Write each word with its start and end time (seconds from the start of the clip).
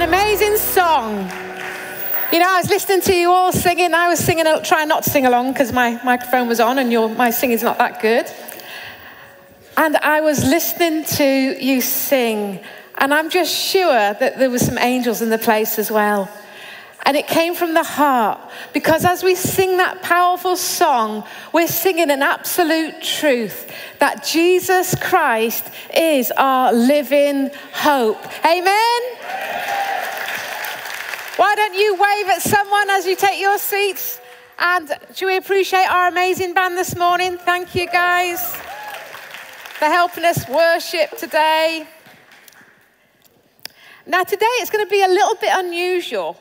an 0.00 0.08
amazing 0.08 0.56
song. 0.56 1.30
You 2.32 2.38
know, 2.38 2.48
I 2.48 2.58
was 2.58 2.70
listening 2.70 3.02
to 3.02 3.14
you 3.14 3.30
all 3.30 3.52
singing. 3.52 3.92
I 3.92 4.08
was 4.08 4.18
singing, 4.18 4.46
trying 4.62 4.88
not 4.88 5.02
to 5.02 5.10
sing 5.10 5.26
along 5.26 5.52
because 5.52 5.74
my 5.74 6.02
microphone 6.02 6.48
was 6.48 6.58
on 6.58 6.78
and 6.78 6.90
your, 6.90 7.10
my 7.10 7.28
singing's 7.28 7.62
not 7.62 7.76
that 7.76 8.00
good. 8.00 8.24
And 9.76 9.98
I 9.98 10.22
was 10.22 10.42
listening 10.42 11.04
to 11.04 11.24
you 11.24 11.82
sing, 11.82 12.60
and 12.96 13.12
I'm 13.12 13.28
just 13.28 13.54
sure 13.54 14.14
that 14.14 14.38
there 14.38 14.48
were 14.48 14.58
some 14.58 14.78
angels 14.78 15.20
in 15.20 15.28
the 15.28 15.38
place 15.38 15.78
as 15.78 15.90
well. 15.90 16.30
And 17.04 17.14
it 17.14 17.26
came 17.26 17.54
from 17.54 17.74
the 17.74 17.82
heart 17.82 18.40
because 18.72 19.04
as 19.04 19.22
we 19.22 19.34
sing 19.34 19.76
that 19.78 20.00
powerful 20.00 20.56
song, 20.56 21.24
we're 21.52 21.68
singing 21.68 22.10
an 22.10 22.22
absolute 22.22 23.02
truth 23.02 23.70
that 23.98 24.24
Jesus 24.24 24.94
Christ 24.94 25.70
is 25.94 26.30
our 26.38 26.72
living 26.72 27.50
hope. 27.72 28.22
Amen? 28.46 29.89
Why 31.40 31.54
don't 31.54 31.74
you 31.74 31.94
wave 31.94 32.26
at 32.26 32.42
someone 32.42 32.90
as 32.90 33.06
you 33.06 33.16
take 33.16 33.40
your 33.40 33.56
seats? 33.56 34.20
And 34.58 34.92
do 35.16 35.24
we 35.24 35.38
appreciate 35.38 35.86
our 35.86 36.08
amazing 36.08 36.52
band 36.52 36.76
this 36.76 36.94
morning? 36.94 37.38
Thank 37.38 37.74
you, 37.74 37.86
guys, 37.86 38.54
for 39.78 39.86
helping 39.86 40.26
us 40.26 40.46
worship 40.50 41.16
today. 41.16 41.88
Now, 44.06 44.22
today 44.22 44.44
it's 44.58 44.68
going 44.68 44.84
to 44.84 44.90
be 44.90 45.02
a 45.02 45.08
little 45.08 45.34
bit 45.36 45.48
unusual 45.54 46.38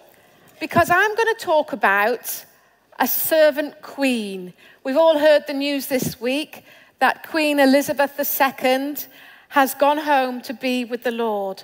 because 0.60 0.90
I'm 0.90 1.16
going 1.16 1.34
to 1.34 1.46
talk 1.46 1.72
about 1.72 2.44
a 3.00 3.08
servant 3.08 3.82
queen. 3.82 4.54
We've 4.84 4.98
all 4.98 5.18
heard 5.18 5.48
the 5.48 5.54
news 5.54 5.88
this 5.88 6.20
week 6.20 6.66
that 7.00 7.26
Queen 7.26 7.62
Elizabeth 7.62 8.20
II 8.20 8.98
has 9.48 9.74
gone 9.76 10.00
home 10.00 10.42
to 10.42 10.54
be 10.54 10.84
with 10.84 11.04
the 11.04 11.12
Lord. 11.12 11.64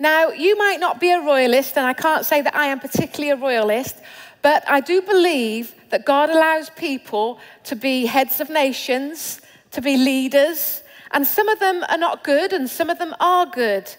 Now, 0.00 0.28
you 0.28 0.56
might 0.56 0.80
not 0.80 1.00
be 1.00 1.10
a 1.10 1.20
royalist, 1.20 1.76
and 1.76 1.86
I 1.86 1.92
can't 1.92 2.24
say 2.24 2.40
that 2.42 2.54
I 2.54 2.66
am 2.66 2.78
particularly 2.78 3.30
a 3.30 3.36
royalist, 3.36 3.96
but 4.42 4.62
I 4.68 4.80
do 4.80 5.02
believe 5.02 5.74
that 5.90 6.04
God 6.04 6.30
allows 6.30 6.70
people 6.70 7.40
to 7.64 7.74
be 7.74 8.06
heads 8.06 8.40
of 8.40 8.48
nations, 8.48 9.40
to 9.72 9.80
be 9.80 9.96
leaders, 9.96 10.82
and 11.10 11.26
some 11.26 11.48
of 11.48 11.58
them 11.58 11.84
are 11.88 11.98
not 11.98 12.22
good 12.22 12.52
and 12.52 12.68
some 12.68 12.90
of 12.90 12.98
them 12.98 13.14
are 13.18 13.46
good. 13.46 13.90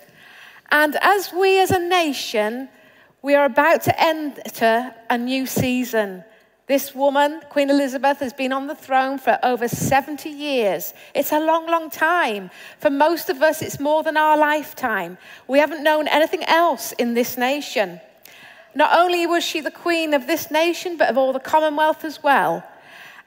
And 0.72 0.96
as 1.02 1.34
we 1.34 1.60
as 1.60 1.72
a 1.72 1.80
nation 1.80 2.70
we 3.22 3.36
are 3.36 3.46
about 3.46 3.82
to 3.84 4.02
enter 4.02 4.94
a 5.10 5.18
new 5.18 5.46
season. 5.46 6.24
This 6.70 6.94
woman, 6.94 7.42
Queen 7.50 7.72
Elizabeth, 7.72 8.20
has 8.20 8.32
been 8.32 8.54
on 8.54 8.68
the 8.68 8.76
throne 8.76 9.18
for 9.18 9.40
over 9.42 9.68
70 9.68 10.30
years. 10.30 10.94
It's 11.16 11.32
a 11.32 11.40
long, 11.40 11.66
long 11.66 11.90
time. 11.90 12.52
For 12.78 12.92
most 12.92 13.28
of 13.28 13.42
us, 13.42 13.64
it's 13.64 13.80
more 13.80 14.04
than 14.04 14.16
our 14.18 14.38
lifetime. 14.38 15.18
We 15.48 15.58
haven't 15.58 15.82
known 15.82 16.08
anything 16.08 16.44
else 16.44 16.92
in 16.92 17.16
this 17.16 17.40
nation. 17.40 18.00
Not 18.76 18.96
only 18.96 19.26
was 19.26 19.44
she 19.44 19.62
the 19.62 19.72
queen 19.72 20.14
of 20.14 20.28
this 20.28 20.52
nation, 20.52 20.96
but 20.96 21.10
of 21.10 21.18
all 21.18 21.34
the 21.34 21.40
Commonwealth 21.40 22.06
as 22.06 22.22
well. 22.22 22.64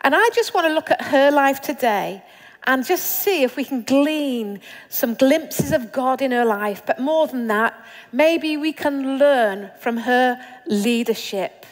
And 0.02 0.14
I 0.14 0.28
just 0.32 0.54
want 0.54 0.68
to 0.68 0.72
look 0.72 0.92
at 0.92 1.02
her 1.02 1.32
life 1.32 1.60
today 1.60 2.22
and 2.62 2.86
just 2.86 3.24
see 3.24 3.42
if 3.42 3.56
we 3.56 3.64
can 3.64 3.82
glean 3.82 4.60
some 4.88 5.14
glimpses 5.14 5.72
of 5.72 5.90
God 5.90 6.22
in 6.22 6.30
her 6.30 6.44
life. 6.44 6.86
But 6.86 7.00
more 7.00 7.26
than 7.26 7.48
that, 7.48 7.74
maybe 8.12 8.56
we 8.56 8.72
can 8.72 9.18
learn 9.18 9.72
from 9.80 9.96
her 9.96 10.40
leadership. 10.68 11.62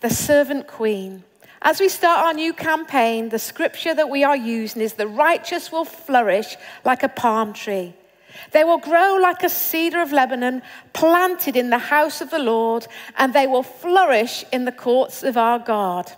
The 0.00 0.10
servant 0.10 0.66
queen. 0.66 1.24
As 1.62 1.80
we 1.80 1.88
start 1.88 2.24
our 2.24 2.34
new 2.34 2.52
campaign, 2.52 3.30
the 3.30 3.38
scripture 3.38 3.94
that 3.94 4.10
we 4.10 4.22
are 4.24 4.36
using 4.36 4.82
is 4.82 4.92
the 4.92 5.08
righteous 5.08 5.72
will 5.72 5.84
flourish 5.84 6.56
like 6.84 7.02
a 7.02 7.08
palm 7.08 7.52
tree. 7.52 7.94
They 8.52 8.62
will 8.62 8.78
grow 8.78 9.16
like 9.16 9.42
a 9.42 9.48
cedar 9.48 10.00
of 10.02 10.12
Lebanon, 10.12 10.62
planted 10.92 11.56
in 11.56 11.70
the 11.70 11.78
house 11.78 12.20
of 12.20 12.30
the 12.30 12.38
Lord, 12.38 12.86
and 13.16 13.32
they 13.32 13.46
will 13.46 13.62
flourish 13.62 14.44
in 14.52 14.66
the 14.66 14.72
courts 14.72 15.22
of 15.22 15.36
our 15.36 15.58
God. 15.58 16.12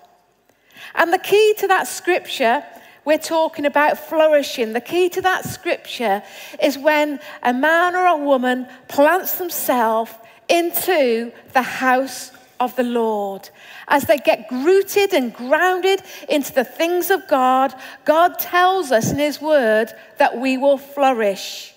And 0.95 1.13
the 1.13 1.19
key 1.19 1.55
to 1.59 1.69
that 1.69 1.87
scripture 1.87 2.65
we're 3.05 3.17
talking 3.17 3.65
about 3.65 3.97
flourishing. 3.97 4.75
The 4.75 4.83
key 4.83 5.09
to 5.09 5.23
that 5.23 5.47
scripture 5.47 6.23
is 6.63 6.77
when 6.77 7.21
a 7.43 7.55
man 7.55 7.97
or 7.97 8.05
a 8.05 8.17
woman 8.19 8.67
plants 8.87 9.39
themselves 9.39 10.13
into 10.47 11.33
the 11.55 11.63
house 11.63 12.33
of 12.61 12.75
the 12.77 12.83
Lord. 12.83 13.49
As 13.87 14.05
they 14.05 14.19
get 14.19 14.47
rooted 14.51 15.13
and 15.13 15.35
grounded 15.35 16.03
into 16.29 16.53
the 16.53 16.65
things 16.65 17.11
of 17.11 17.27
God, 17.29 17.75
God 18.05 18.39
tells 18.39 18.93
us 18.93 19.11
in 19.11 19.19
His 19.19 19.41
Word 19.41 19.93
that 20.19 20.39
we 20.39 20.57
will 20.57 20.79
flourish. 20.79 21.75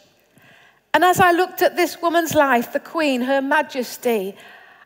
And 0.94 1.04
as 1.04 1.20
I 1.20 1.32
looked 1.32 1.62
at 1.62 1.76
this 1.76 2.02
woman's 2.02 2.36
life, 2.36 2.74
the 2.74 2.80
Queen, 2.80 3.22
Her 3.22 3.42
Majesty, 3.42 4.36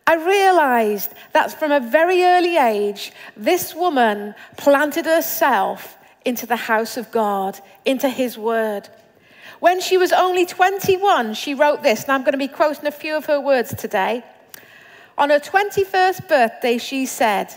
I 0.08 0.16
realized 0.16 1.12
that 1.34 1.52
from 1.52 1.72
a 1.72 1.80
very 1.80 2.22
early 2.22 2.58
age, 2.58 3.12
this 3.36 3.74
woman 3.74 4.36
planted 4.56 5.06
herself 5.06 5.98
into 6.24 6.46
the 6.46 6.56
house 6.56 6.98
of 6.98 7.12
God, 7.12 7.60
into 7.86 8.10
his 8.10 8.38
word. 8.38 8.88
When 9.60 9.82
she 9.82 9.98
was 9.98 10.12
only 10.12 10.46
21, 10.46 11.34
she 11.34 11.54
wrote 11.54 11.82
this, 11.82 12.04
and 12.04 12.12
I'm 12.12 12.22
going 12.22 12.34
to 12.34 12.38
be 12.38 12.48
quoting 12.48 12.86
a 12.86 12.92
few 12.92 13.16
of 13.16 13.26
her 13.26 13.40
words 13.40 13.74
today. 13.74 14.24
On 15.18 15.30
her 15.30 15.40
21st 15.40 16.28
birthday, 16.28 16.78
she 16.78 17.06
said, 17.06 17.54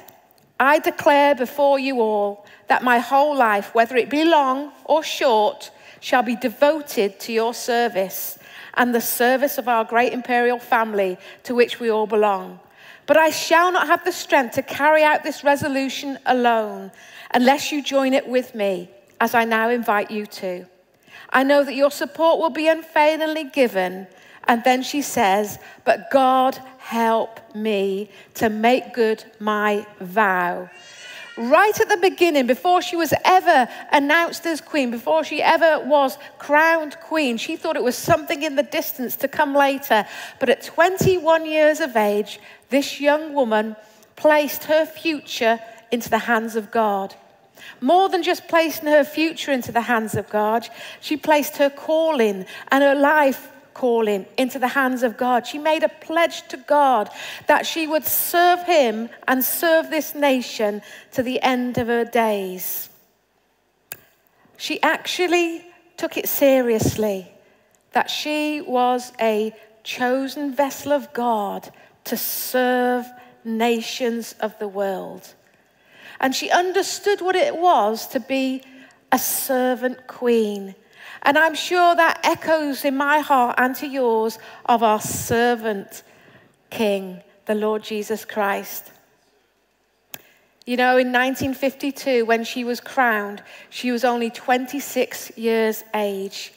I 0.60 0.78
declare 0.78 1.34
before 1.34 1.78
you 1.78 2.00
all 2.00 2.46
that 2.68 2.84
my 2.84 2.98
whole 2.98 3.36
life, 3.36 3.74
whether 3.74 3.96
it 3.96 4.10
be 4.10 4.24
long 4.24 4.72
or 4.84 5.02
short, 5.02 5.70
shall 6.00 6.22
be 6.22 6.36
devoted 6.36 7.18
to 7.20 7.32
your 7.32 7.54
service 7.54 8.38
and 8.74 8.94
the 8.94 9.00
service 9.00 9.58
of 9.58 9.68
our 9.68 9.84
great 9.84 10.12
imperial 10.12 10.58
family 10.58 11.18
to 11.42 11.54
which 11.54 11.80
we 11.80 11.90
all 11.90 12.06
belong. 12.06 12.60
But 13.06 13.16
I 13.16 13.30
shall 13.30 13.72
not 13.72 13.88
have 13.88 14.04
the 14.04 14.12
strength 14.12 14.54
to 14.54 14.62
carry 14.62 15.02
out 15.02 15.24
this 15.24 15.42
resolution 15.42 16.18
alone 16.26 16.92
unless 17.34 17.72
you 17.72 17.82
join 17.82 18.14
it 18.14 18.28
with 18.28 18.54
me, 18.54 18.90
as 19.20 19.34
I 19.34 19.44
now 19.44 19.70
invite 19.70 20.10
you 20.10 20.26
to. 20.26 20.66
I 21.30 21.42
know 21.42 21.64
that 21.64 21.74
your 21.74 21.90
support 21.90 22.38
will 22.38 22.50
be 22.50 22.68
unfailingly 22.68 23.44
given. 23.44 24.06
And 24.44 24.64
then 24.64 24.82
she 24.82 25.02
says, 25.02 25.58
But 25.84 26.10
God 26.10 26.58
help 26.88 27.38
me 27.54 28.08
to 28.32 28.48
make 28.48 28.94
good 28.94 29.22
my 29.38 29.86
vow. 30.00 30.70
Right 31.36 31.78
at 31.78 31.88
the 31.90 31.98
beginning, 31.98 32.46
before 32.46 32.80
she 32.80 32.96
was 32.96 33.12
ever 33.26 33.68
announced 33.92 34.46
as 34.46 34.62
queen, 34.62 34.90
before 34.90 35.22
she 35.22 35.42
ever 35.42 35.84
was 35.86 36.16
crowned 36.38 36.96
queen, 37.00 37.36
she 37.36 37.56
thought 37.56 37.76
it 37.76 37.82
was 37.82 37.94
something 37.94 38.42
in 38.42 38.56
the 38.56 38.62
distance 38.62 39.16
to 39.16 39.28
come 39.28 39.54
later. 39.54 40.06
But 40.40 40.48
at 40.48 40.62
21 40.62 41.44
years 41.44 41.80
of 41.80 41.94
age, 41.94 42.40
this 42.70 43.00
young 43.02 43.34
woman 43.34 43.76
placed 44.16 44.64
her 44.64 44.86
future 44.86 45.60
into 45.92 46.08
the 46.08 46.20
hands 46.20 46.56
of 46.56 46.70
God. 46.70 47.14
More 47.82 48.08
than 48.08 48.22
just 48.22 48.48
placing 48.48 48.88
her 48.88 49.04
future 49.04 49.52
into 49.52 49.72
the 49.72 49.82
hands 49.82 50.14
of 50.14 50.30
God, 50.30 50.66
she 51.02 51.18
placed 51.18 51.58
her 51.58 51.68
calling 51.68 52.46
and 52.70 52.82
her 52.82 52.94
life 52.94 53.50
calling 53.78 54.26
into 54.36 54.58
the 54.58 54.66
hands 54.66 55.04
of 55.04 55.16
God. 55.16 55.46
She 55.46 55.56
made 55.56 55.84
a 55.84 55.88
pledge 55.88 56.42
to 56.48 56.56
God 56.56 57.08
that 57.46 57.64
she 57.64 57.86
would 57.86 58.04
serve 58.04 58.64
him 58.64 59.08
and 59.28 59.44
serve 59.44 59.88
this 59.88 60.16
nation 60.16 60.82
to 61.12 61.22
the 61.22 61.40
end 61.42 61.78
of 61.78 61.86
her 61.86 62.04
days. 62.04 62.88
She 64.56 64.82
actually 64.82 65.64
took 65.96 66.16
it 66.16 66.28
seriously 66.28 67.30
that 67.92 68.10
she 68.10 68.60
was 68.62 69.12
a 69.20 69.54
chosen 69.84 70.52
vessel 70.52 70.92
of 70.92 71.12
God 71.12 71.70
to 72.04 72.16
serve 72.16 73.06
nations 73.44 74.34
of 74.40 74.58
the 74.58 74.66
world. 74.66 75.34
And 76.18 76.34
she 76.34 76.50
understood 76.50 77.20
what 77.20 77.36
it 77.36 77.56
was 77.56 78.08
to 78.08 78.18
be 78.18 78.62
a 79.12 79.20
servant 79.20 80.08
queen. 80.08 80.74
And 81.22 81.36
I'm 81.36 81.54
sure 81.54 81.94
that 81.94 82.20
echoes 82.24 82.84
in 82.84 82.96
my 82.96 83.20
heart 83.20 83.56
and 83.58 83.74
to 83.76 83.86
yours 83.86 84.38
of 84.66 84.82
our 84.82 85.00
servant 85.00 86.02
king, 86.70 87.22
the 87.46 87.54
Lord 87.54 87.82
Jesus 87.82 88.24
Christ. 88.24 88.90
You 90.66 90.76
know, 90.76 90.98
in 90.98 91.12
1952, 91.12 92.26
when 92.26 92.44
she 92.44 92.62
was 92.62 92.78
crowned, 92.78 93.42
she 93.70 93.90
was 93.90 94.04
only 94.04 94.28
26 94.28 95.36
years 95.38 95.82
age. 95.94 96.52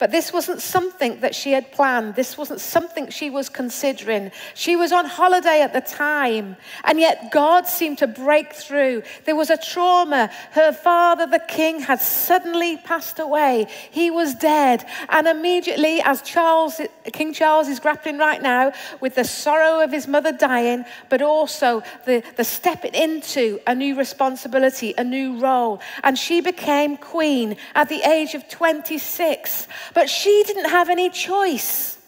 But 0.00 0.10
this 0.10 0.32
wasn't 0.32 0.62
something 0.62 1.20
that 1.20 1.34
she 1.34 1.52
had 1.52 1.72
planned. 1.72 2.14
This 2.14 2.38
wasn't 2.38 2.62
something 2.62 3.10
she 3.10 3.28
was 3.28 3.50
considering. 3.50 4.32
She 4.54 4.74
was 4.74 4.92
on 4.92 5.04
holiday 5.04 5.60
at 5.60 5.74
the 5.74 5.82
time, 5.82 6.56
and 6.84 6.98
yet 6.98 7.30
God 7.30 7.66
seemed 7.66 7.98
to 7.98 8.06
break 8.06 8.54
through. 8.54 9.02
There 9.26 9.36
was 9.36 9.50
a 9.50 9.58
trauma. 9.58 10.30
Her 10.52 10.72
father, 10.72 11.26
the 11.26 11.44
king, 11.46 11.80
had 11.80 12.00
suddenly 12.00 12.78
passed 12.78 13.18
away. 13.18 13.66
He 13.90 14.10
was 14.10 14.34
dead. 14.34 14.86
And 15.10 15.28
immediately, 15.28 16.00
as 16.00 16.22
Charles, 16.22 16.80
King 17.12 17.34
Charles 17.34 17.68
is 17.68 17.78
grappling 17.78 18.16
right 18.16 18.40
now 18.40 18.72
with 19.02 19.16
the 19.16 19.24
sorrow 19.24 19.84
of 19.84 19.92
his 19.92 20.08
mother 20.08 20.32
dying, 20.32 20.86
but 21.10 21.20
also 21.20 21.82
the, 22.06 22.22
the 22.36 22.44
stepping 22.44 22.94
into 22.94 23.60
a 23.66 23.74
new 23.74 23.94
responsibility, 23.94 24.94
a 24.96 25.04
new 25.04 25.38
role. 25.38 25.78
And 26.02 26.18
she 26.18 26.40
became 26.40 26.96
queen 26.96 27.58
at 27.74 27.90
the 27.90 28.00
age 28.08 28.34
of 28.34 28.48
26. 28.48 29.68
But 29.94 30.08
she 30.08 30.42
didn't 30.46 30.70
have 30.70 30.88
any 30.88 31.10
choice. 31.10 31.98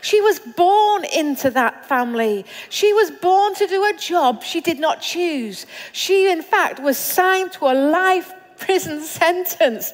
She 0.00 0.20
was 0.20 0.38
born 0.38 1.04
into 1.04 1.50
that 1.50 1.86
family. 1.86 2.44
She 2.70 2.92
was 2.92 3.10
born 3.10 3.54
to 3.56 3.66
do 3.66 3.84
a 3.84 3.92
job 3.94 4.42
she 4.42 4.60
did 4.60 4.78
not 4.78 5.00
choose. 5.00 5.66
She, 5.92 6.30
in 6.30 6.42
fact, 6.42 6.80
was 6.80 6.96
signed 6.96 7.52
to 7.52 7.66
a 7.66 7.74
life 7.74 8.32
prison 8.58 9.00
sentence, 9.18 9.92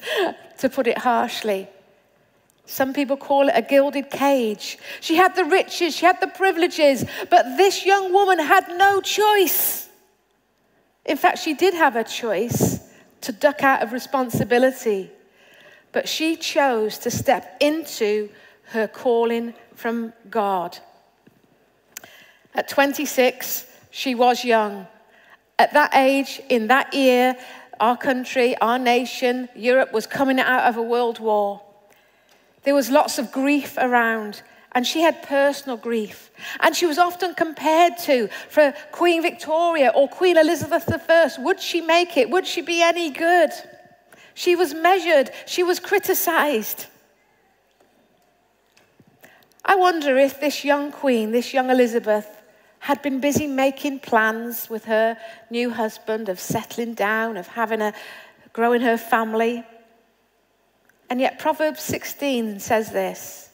to 0.59 0.69
put 0.69 0.87
it 0.87 0.97
harshly. 0.97 1.67
Some 2.65 2.93
people 2.93 3.17
call 3.17 3.49
it 3.49 3.53
a 3.55 3.63
gilded 3.63 4.11
cage. 4.11 4.77
She 5.01 5.15
had 5.15 5.35
the 5.35 5.43
riches, 5.43 5.95
she 5.95 6.05
had 6.05 6.21
the 6.21 6.27
privileges, 6.27 7.03
but 7.29 7.57
this 7.57 7.83
young 7.83 8.13
woman 8.13 8.37
had 8.37 8.67
no 8.77 9.01
choice. 9.01 9.89
In 11.03 11.17
fact, 11.17 11.39
she 11.39 11.55
did 11.55 11.73
have 11.73 11.95
a 11.95 12.03
choice 12.03 12.79
to 13.21 13.31
duck 13.31 13.63
out 13.63 13.81
of 13.81 13.91
responsibility, 13.91 15.09
but 15.91 16.07
she 16.07 16.35
chose 16.35 16.97
to 16.99 17.11
step 17.11 17.57
into 17.59 18.29
her 18.65 18.87
calling 18.87 19.53
from 19.75 20.13
God. 20.29 20.77
At 22.53 22.67
26, 22.67 23.65
she 23.91 24.15
was 24.15 24.43
young. 24.43 24.87
At 25.57 25.73
that 25.73 25.95
age, 25.95 26.41
in 26.49 26.67
that 26.67 26.93
year, 26.93 27.35
our 27.79 27.97
country, 27.97 28.55
our 28.57 28.77
nation, 28.77 29.49
Europe 29.55 29.93
was 29.93 30.05
coming 30.05 30.39
out 30.39 30.67
of 30.69 30.77
a 30.77 30.81
world 30.81 31.19
war. 31.19 31.61
There 32.63 32.75
was 32.75 32.89
lots 32.89 33.17
of 33.17 33.31
grief 33.31 33.77
around, 33.77 34.41
and 34.73 34.85
she 34.85 35.01
had 35.01 35.23
personal 35.23 35.77
grief. 35.77 36.29
And 36.59 36.75
she 36.75 36.85
was 36.85 36.97
often 36.97 37.33
compared 37.33 37.97
to, 37.99 38.29
for 38.49 38.73
Queen 38.91 39.21
Victoria 39.21 39.91
or 39.95 40.07
Queen 40.07 40.37
Elizabeth 40.37 40.89
I, 41.09 41.29
would 41.39 41.59
she 41.59 41.81
make 41.81 42.17
it? 42.17 42.29
Would 42.29 42.45
she 42.45 42.61
be 42.61 42.81
any 42.81 43.09
good? 43.09 43.51
She 44.39 44.55
was 44.55 44.73
measured, 44.73 45.31
she 45.45 45.63
was 45.63 45.81
criticized. 45.81 46.85
I 49.65 49.75
wonder 49.75 50.17
if 50.17 50.39
this 50.39 50.63
young 50.63 50.93
queen, 50.93 51.33
this 51.33 51.53
young 51.53 51.69
Elizabeth, 51.69 52.41
had 52.79 53.01
been 53.01 53.19
busy 53.19 53.47
making 53.47 53.99
plans 53.99 54.69
with 54.69 54.85
her 54.85 55.17
new 55.49 55.71
husband 55.71 56.29
of 56.29 56.39
settling 56.39 56.93
down, 56.93 57.35
of 57.35 57.47
having 57.47 57.81
a 57.81 57.93
growing 58.53 58.79
her 58.79 58.97
family. 58.97 59.65
And 61.09 61.19
yet 61.19 61.37
Proverbs 61.37 61.81
16 61.81 62.61
says 62.61 62.93
this 62.93 63.49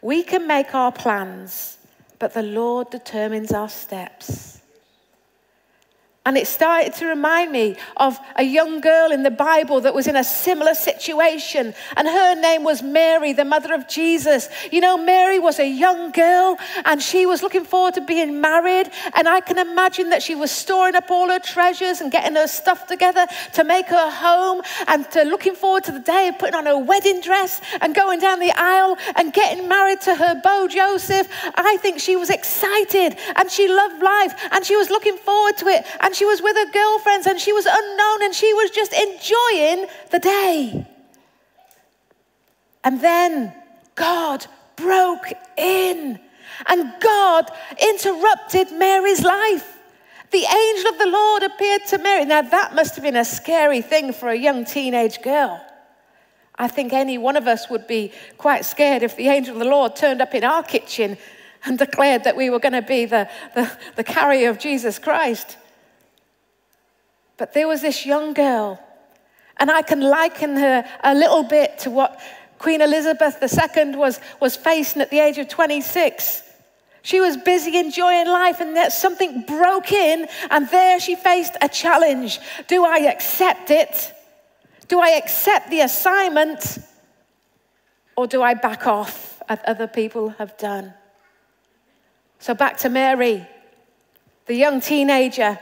We 0.00 0.22
can 0.22 0.46
make 0.46 0.74
our 0.74 0.90
plans, 0.90 1.76
but 2.18 2.32
the 2.32 2.42
Lord 2.42 2.88
determines 2.88 3.52
our 3.52 3.68
steps. 3.68 4.57
And 6.28 6.36
it 6.36 6.46
started 6.46 6.92
to 6.96 7.06
remind 7.06 7.52
me 7.52 7.78
of 7.96 8.20
a 8.36 8.42
young 8.42 8.82
girl 8.82 9.12
in 9.12 9.22
the 9.22 9.30
Bible 9.30 9.80
that 9.80 9.94
was 9.94 10.06
in 10.06 10.14
a 10.14 10.22
similar 10.22 10.74
situation. 10.74 11.72
And 11.96 12.06
her 12.06 12.34
name 12.34 12.64
was 12.64 12.82
Mary, 12.82 13.32
the 13.32 13.46
mother 13.46 13.72
of 13.72 13.88
Jesus. 13.88 14.50
You 14.70 14.82
know, 14.82 14.98
Mary 14.98 15.38
was 15.38 15.58
a 15.58 15.66
young 15.66 16.10
girl 16.10 16.58
and 16.84 17.02
she 17.02 17.24
was 17.24 17.42
looking 17.42 17.64
forward 17.64 17.94
to 17.94 18.02
being 18.02 18.42
married. 18.42 18.90
And 19.14 19.26
I 19.26 19.40
can 19.40 19.56
imagine 19.56 20.10
that 20.10 20.22
she 20.22 20.34
was 20.34 20.50
storing 20.50 20.94
up 20.96 21.10
all 21.10 21.30
her 21.30 21.38
treasures 21.38 22.02
and 22.02 22.12
getting 22.12 22.36
her 22.36 22.46
stuff 22.46 22.86
together 22.86 23.26
to 23.54 23.64
make 23.64 23.86
her 23.86 24.10
home 24.10 24.60
and 24.86 25.10
to 25.12 25.22
looking 25.22 25.54
forward 25.54 25.84
to 25.84 25.92
the 25.92 25.98
day 25.98 26.28
of 26.28 26.38
putting 26.38 26.56
on 26.56 26.66
her 26.66 26.76
wedding 26.76 27.22
dress 27.22 27.62
and 27.80 27.94
going 27.94 28.20
down 28.20 28.38
the 28.38 28.52
aisle 28.54 28.98
and 29.16 29.32
getting 29.32 29.66
married 29.66 30.02
to 30.02 30.14
her 30.14 30.38
beau 30.44 30.68
Joseph. 30.68 31.26
I 31.54 31.78
think 31.78 32.00
she 32.00 32.16
was 32.16 32.28
excited 32.28 33.16
and 33.36 33.50
she 33.50 33.66
loved 33.66 34.02
life 34.02 34.34
and 34.50 34.62
she 34.62 34.76
was 34.76 34.90
looking 34.90 35.16
forward 35.16 35.56
to 35.56 35.68
it. 35.68 35.86
And 36.00 36.17
she 36.18 36.24
was 36.24 36.42
with 36.42 36.56
her 36.56 36.72
girlfriends 36.72 37.28
and 37.28 37.38
she 37.38 37.52
was 37.52 37.64
unknown 37.64 38.24
and 38.24 38.34
she 38.34 38.52
was 38.52 38.70
just 38.70 38.92
enjoying 38.92 39.86
the 40.10 40.18
day. 40.18 40.86
And 42.82 43.00
then 43.00 43.54
God 43.94 44.44
broke 44.74 45.26
in 45.56 46.18
and 46.66 46.92
God 47.00 47.48
interrupted 47.80 48.72
Mary's 48.72 49.22
life. 49.22 49.76
The 50.32 50.44
angel 50.44 50.90
of 50.90 50.98
the 50.98 51.06
Lord 51.06 51.44
appeared 51.44 51.82
to 51.90 51.98
Mary. 51.98 52.24
Now, 52.24 52.42
that 52.42 52.74
must 52.74 52.96
have 52.96 53.04
been 53.04 53.16
a 53.16 53.24
scary 53.24 53.80
thing 53.80 54.12
for 54.12 54.28
a 54.28 54.36
young 54.36 54.64
teenage 54.64 55.22
girl. 55.22 55.64
I 56.56 56.66
think 56.66 56.92
any 56.92 57.16
one 57.16 57.36
of 57.36 57.46
us 57.46 57.70
would 57.70 57.86
be 57.86 58.12
quite 58.38 58.64
scared 58.64 59.04
if 59.04 59.14
the 59.14 59.28
angel 59.28 59.54
of 59.54 59.60
the 59.60 59.70
Lord 59.70 59.94
turned 59.94 60.20
up 60.20 60.34
in 60.34 60.42
our 60.42 60.64
kitchen 60.64 61.16
and 61.64 61.78
declared 61.78 62.24
that 62.24 62.36
we 62.36 62.50
were 62.50 62.58
going 62.58 62.72
to 62.72 62.82
be 62.82 63.04
the, 63.04 63.30
the, 63.54 63.70
the 63.94 64.04
carrier 64.04 64.50
of 64.50 64.58
Jesus 64.58 64.98
Christ. 64.98 65.56
But 67.38 67.54
there 67.54 67.68
was 67.68 67.80
this 67.80 68.04
young 68.04 68.34
girl, 68.34 68.78
and 69.56 69.70
I 69.70 69.82
can 69.82 70.00
liken 70.00 70.56
her 70.56 70.84
a 71.02 71.14
little 71.14 71.44
bit 71.44 71.78
to 71.80 71.90
what 71.90 72.20
Queen 72.58 72.82
Elizabeth 72.82 73.38
II 73.40 73.94
was, 73.94 74.20
was 74.40 74.56
facing 74.56 75.00
at 75.00 75.10
the 75.10 75.20
age 75.20 75.38
of 75.38 75.48
26. 75.48 76.42
She 77.02 77.20
was 77.20 77.36
busy 77.36 77.78
enjoying 77.78 78.26
life, 78.26 78.60
and 78.60 78.76
then 78.76 78.90
something 78.90 79.42
broke 79.42 79.92
in, 79.92 80.26
and 80.50 80.68
there 80.68 80.98
she 80.98 81.14
faced 81.14 81.56
a 81.62 81.68
challenge. 81.68 82.40
Do 82.66 82.84
I 82.84 82.98
accept 83.12 83.70
it? 83.70 84.12
Do 84.88 84.98
I 85.00 85.10
accept 85.10 85.70
the 85.70 85.80
assignment? 85.82 86.78
Or 88.16 88.26
do 88.26 88.42
I 88.42 88.54
back 88.54 88.88
off 88.88 89.40
as 89.48 89.60
other 89.64 89.86
people 89.86 90.30
have 90.30 90.58
done? 90.58 90.92
So 92.40 92.52
back 92.52 92.78
to 92.78 92.88
Mary, 92.88 93.46
the 94.46 94.54
young 94.54 94.80
teenager 94.80 95.58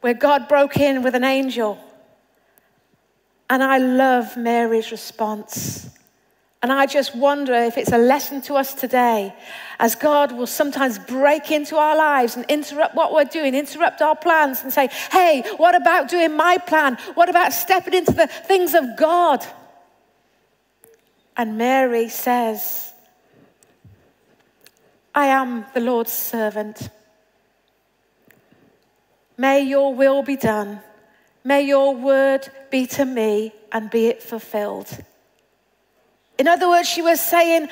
where 0.00 0.14
God 0.14 0.48
broke 0.48 0.76
in 0.76 1.02
with 1.02 1.14
an 1.14 1.24
angel. 1.24 1.78
And 3.48 3.62
I 3.62 3.78
love 3.78 4.36
Mary's 4.36 4.90
response. 4.90 5.90
And 6.62 6.70
I 6.70 6.84
just 6.84 7.16
wonder 7.16 7.54
if 7.54 7.78
it's 7.78 7.92
a 7.92 7.98
lesson 7.98 8.42
to 8.42 8.54
us 8.54 8.74
today, 8.74 9.34
as 9.78 9.94
God 9.94 10.32
will 10.32 10.46
sometimes 10.46 10.98
break 10.98 11.50
into 11.50 11.76
our 11.76 11.96
lives 11.96 12.36
and 12.36 12.44
interrupt 12.50 12.94
what 12.94 13.14
we're 13.14 13.24
doing, 13.24 13.54
interrupt 13.54 14.02
our 14.02 14.14
plans, 14.14 14.60
and 14.60 14.70
say, 14.70 14.88
Hey, 15.10 15.42
what 15.56 15.74
about 15.74 16.08
doing 16.08 16.36
my 16.36 16.58
plan? 16.58 16.98
What 17.14 17.30
about 17.30 17.54
stepping 17.54 17.94
into 17.94 18.12
the 18.12 18.26
things 18.26 18.74
of 18.74 18.84
God? 18.98 19.44
And 21.34 21.56
Mary 21.56 22.10
says, 22.10 22.92
I 25.14 25.26
am 25.26 25.64
the 25.72 25.80
Lord's 25.80 26.12
servant. 26.12 26.90
May 29.40 29.62
your 29.62 29.94
will 29.94 30.22
be 30.22 30.36
done. 30.36 30.82
May 31.44 31.62
your 31.62 31.96
word 31.96 32.46
be 32.70 32.86
to 32.88 33.06
me 33.06 33.54
and 33.72 33.88
be 33.88 34.08
it 34.08 34.22
fulfilled. 34.22 34.90
In 36.38 36.46
other 36.46 36.68
words, 36.68 36.86
she 36.86 37.00
was 37.00 37.22
saying, 37.22 37.70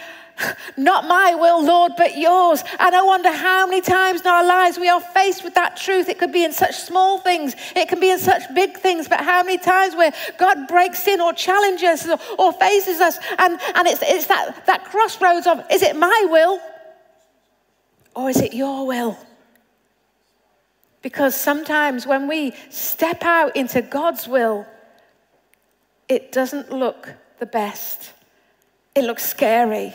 Not 0.79 1.07
my 1.07 1.35
will, 1.35 1.63
Lord, 1.63 1.93
but 1.99 2.17
yours. 2.17 2.65
And 2.79 2.97
I 2.97 3.03
wonder 3.03 3.31
how 3.31 3.67
many 3.67 3.83
times 3.83 4.23
in 4.23 4.29
our 4.29 4.47
lives 4.47 4.79
we 4.79 4.89
are 4.89 4.99
faced 4.99 5.45
with 5.45 5.57
that 5.57 5.77
truth. 5.77 6.09
It 6.09 6.19
could 6.19 6.33
be 6.33 6.43
in 6.43 6.55
such 6.55 6.75
small 6.75 7.19
things, 7.19 7.55
it 7.77 7.87
can 7.91 8.01
be 8.01 8.09
in 8.13 8.19
such 8.19 8.45
big 8.55 8.79
things, 8.79 9.07
but 9.07 9.21
how 9.21 9.43
many 9.43 9.59
times 9.59 9.95
where 9.95 10.15
God 10.39 10.69
breaks 10.69 11.07
in 11.07 11.21
or 11.21 11.35
challenges 11.35 12.09
or, 12.09 12.19
or 12.39 12.55
faces 12.55 13.03
us, 13.03 13.19
and, 13.39 13.61
and 13.75 13.87
it's, 13.87 14.01
it's 14.01 14.27
that, 14.29 14.65
that 14.65 14.87
crossroads 14.87 15.47
of 15.47 15.63
is 15.71 15.83
it 15.83 15.97
my 15.97 16.27
will 16.31 16.61
or 18.17 18.31
is 18.31 18.41
it 18.41 18.55
your 18.55 18.87
will? 18.87 19.19
Because 21.09 21.35
sometimes 21.35 22.07
when 22.07 22.29
we 22.29 22.53
step 22.69 23.23
out 23.23 23.57
into 23.57 23.81
God's 23.81 24.29
will, 24.29 24.67
it 26.07 26.33
doesn't 26.33 26.71
look 26.71 27.15
the 27.39 27.47
best. 27.47 28.13
It 28.95 29.05
looks 29.05 29.25
scary. 29.25 29.95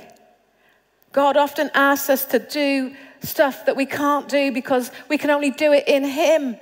God 1.11 1.37
often 1.37 1.69
asks 1.75 2.09
us 2.09 2.25
to 2.25 2.39
do 2.39 2.95
stuff 3.21 3.67
that 3.67 3.75
we 3.75 3.85
can't 3.85 4.27
do 4.27 4.51
because 4.51 4.89
we 5.07 5.19
can 5.19 5.29
only 5.29 5.51
do 5.51 5.71
it 5.71 5.87
in 5.87 6.03
Him. 6.03 6.57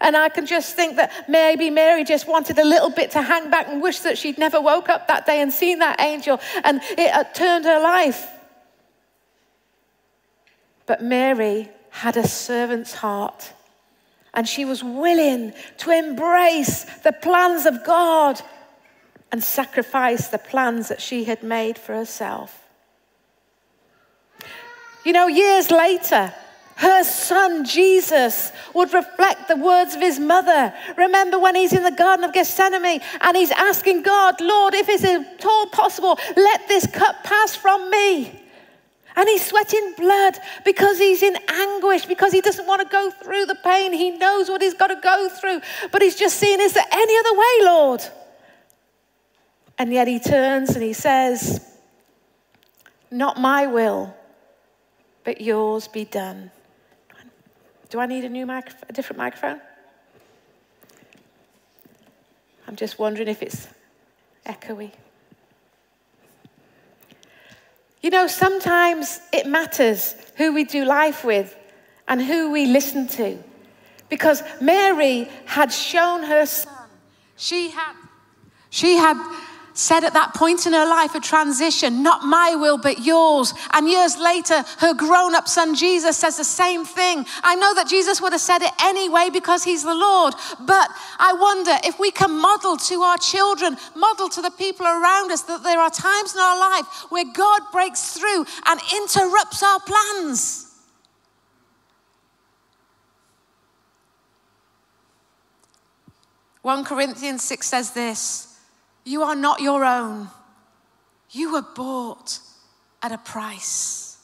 And 0.00 0.16
I 0.16 0.28
can 0.28 0.46
just 0.46 0.76
think 0.76 0.94
that 0.98 1.10
maybe 1.28 1.68
Mary 1.68 2.04
just 2.04 2.28
wanted 2.28 2.60
a 2.60 2.64
little 2.64 2.90
bit 2.90 3.10
to 3.10 3.22
hang 3.22 3.50
back 3.50 3.66
and 3.66 3.82
wish 3.82 3.98
that 4.06 4.16
she'd 4.16 4.38
never 4.38 4.60
woke 4.60 4.88
up 4.88 5.08
that 5.08 5.26
day 5.26 5.40
and 5.40 5.52
seen 5.52 5.80
that 5.80 6.00
angel 6.00 6.38
and 6.62 6.80
it 6.96 7.34
turned 7.34 7.64
her 7.64 7.80
life. 7.80 8.24
But 10.86 11.02
Mary 11.02 11.70
had 11.90 12.16
a 12.16 12.28
servant's 12.28 12.94
heart 12.94 13.52
and 14.36 14.46
she 14.46 14.66
was 14.66 14.84
willing 14.84 15.54
to 15.78 15.90
embrace 15.90 16.84
the 17.02 17.12
plans 17.12 17.64
of 17.64 17.82
God 17.84 18.40
and 19.32 19.42
sacrifice 19.42 20.28
the 20.28 20.38
plans 20.38 20.88
that 20.88 21.00
she 21.00 21.24
had 21.24 21.42
made 21.42 21.78
for 21.78 21.94
herself. 21.94 22.62
You 25.04 25.12
know, 25.12 25.26
years 25.26 25.70
later, 25.70 26.32
her 26.76 27.02
son 27.04 27.64
Jesus 27.64 28.52
would 28.74 28.92
reflect 28.92 29.48
the 29.48 29.56
words 29.56 29.94
of 29.94 30.02
his 30.02 30.20
mother. 30.20 30.74
Remember 30.98 31.38
when 31.38 31.54
he's 31.54 31.72
in 31.72 31.82
the 31.82 31.90
Garden 31.90 32.24
of 32.24 32.34
Gethsemane 32.34 33.00
and 33.22 33.36
he's 33.36 33.50
asking 33.50 34.02
God, 34.02 34.40
Lord, 34.42 34.74
if 34.74 34.88
it's 34.90 35.04
at 35.04 35.46
all 35.46 35.66
possible, 35.68 36.18
let 36.36 36.68
this 36.68 36.86
cup 36.86 37.24
pass 37.24 37.56
from 37.56 37.90
me. 37.90 38.45
And 39.16 39.26
he's 39.30 39.46
sweating 39.46 39.94
blood 39.96 40.38
because 40.64 40.98
he's 40.98 41.22
in 41.22 41.36
anguish, 41.48 42.04
because 42.04 42.32
he 42.32 42.42
doesn't 42.42 42.66
want 42.66 42.82
to 42.82 42.88
go 42.88 43.10
through 43.10 43.46
the 43.46 43.54
pain. 43.54 43.94
He 43.94 44.10
knows 44.10 44.50
what 44.50 44.60
he's 44.60 44.74
got 44.74 44.88
to 44.88 45.00
go 45.02 45.28
through. 45.30 45.60
But 45.90 46.02
he's 46.02 46.16
just 46.16 46.36
seeing, 46.38 46.60
is 46.60 46.74
there 46.74 46.84
any 46.92 47.18
other 47.18 47.32
way, 47.32 47.54
Lord? 47.62 48.02
And 49.78 49.92
yet 49.92 50.06
he 50.06 50.18
turns 50.18 50.70
and 50.74 50.82
he 50.82 50.92
says, 50.92 51.66
Not 53.10 53.40
my 53.40 53.66
will, 53.66 54.14
but 55.24 55.40
yours 55.40 55.88
be 55.88 56.04
done. 56.04 56.50
Do 57.88 58.00
I 58.00 58.06
need 58.06 58.24
a 58.24 58.28
new 58.28 58.46
mic- 58.46 58.72
a 58.88 58.92
different 58.92 59.18
microphone? 59.18 59.60
I'm 62.68 62.76
just 62.76 62.98
wondering 62.98 63.28
if 63.28 63.42
it's 63.42 63.68
echoey. 64.44 64.92
You 68.06 68.10
know, 68.10 68.28
sometimes 68.28 69.20
it 69.32 69.48
matters 69.48 70.14
who 70.36 70.52
we 70.52 70.62
do 70.62 70.84
life 70.84 71.24
with 71.24 71.58
and 72.06 72.22
who 72.22 72.52
we 72.52 72.66
listen 72.66 73.08
to. 73.08 73.36
Because 74.08 74.44
Mary 74.60 75.28
had 75.44 75.72
shown 75.72 76.22
her 76.22 76.46
son. 76.46 76.88
She 77.34 77.70
had, 77.70 77.96
she 78.70 78.94
had 78.94 79.16
said 79.78 80.04
at 80.04 80.14
that 80.14 80.34
point 80.34 80.66
in 80.66 80.72
her 80.72 80.86
life, 80.86 81.14
a 81.14 81.20
transition, 81.20 82.02
not 82.02 82.24
my 82.24 82.54
will, 82.54 82.78
but 82.78 83.00
yours. 83.00 83.52
And 83.72 83.88
years 83.88 84.16
later, 84.18 84.64
her 84.78 84.94
grown 84.94 85.34
up 85.34 85.48
son 85.48 85.74
Jesus 85.74 86.16
says 86.16 86.36
the 86.36 86.44
same 86.44 86.84
thing. 86.84 87.26
I 87.42 87.54
know 87.56 87.74
that 87.74 87.88
Jesus 87.88 88.20
would 88.20 88.32
have 88.32 88.40
said 88.40 88.62
it 88.62 88.72
anyway 88.82 89.28
because 89.32 89.64
he's 89.64 89.82
the 89.82 89.94
Lord. 89.94 90.34
But 90.60 90.90
I 91.18 91.34
wonder 91.34 91.76
if 91.84 91.98
we 91.98 92.10
can 92.10 92.30
model 92.30 92.76
to 92.76 93.02
our 93.02 93.18
children, 93.18 93.76
model 93.94 94.28
to 94.30 94.42
the 94.42 94.50
people 94.50 94.86
around 94.86 95.30
us 95.30 95.42
that 95.42 95.62
there 95.62 95.78
are 95.78 95.90
times 95.90 96.34
in 96.34 96.40
our 96.40 96.58
life 96.58 96.86
where 97.10 97.24
God 97.32 97.62
breaks 97.72 98.16
through 98.16 98.46
and 98.66 98.80
interrupts 98.94 99.62
our 99.62 99.80
plans. 99.80 100.66
1 106.62 106.84
Corinthians 106.84 107.44
6 107.44 107.64
says 107.64 107.92
this 107.92 108.55
You 109.06 109.22
are 109.22 109.36
not 109.36 109.60
your 109.60 109.84
own, 109.84 110.28
you 111.30 111.52
were 111.52 111.62
bought 111.62 112.40
at 113.00 113.12
a 113.12 113.18
price. 113.18 114.18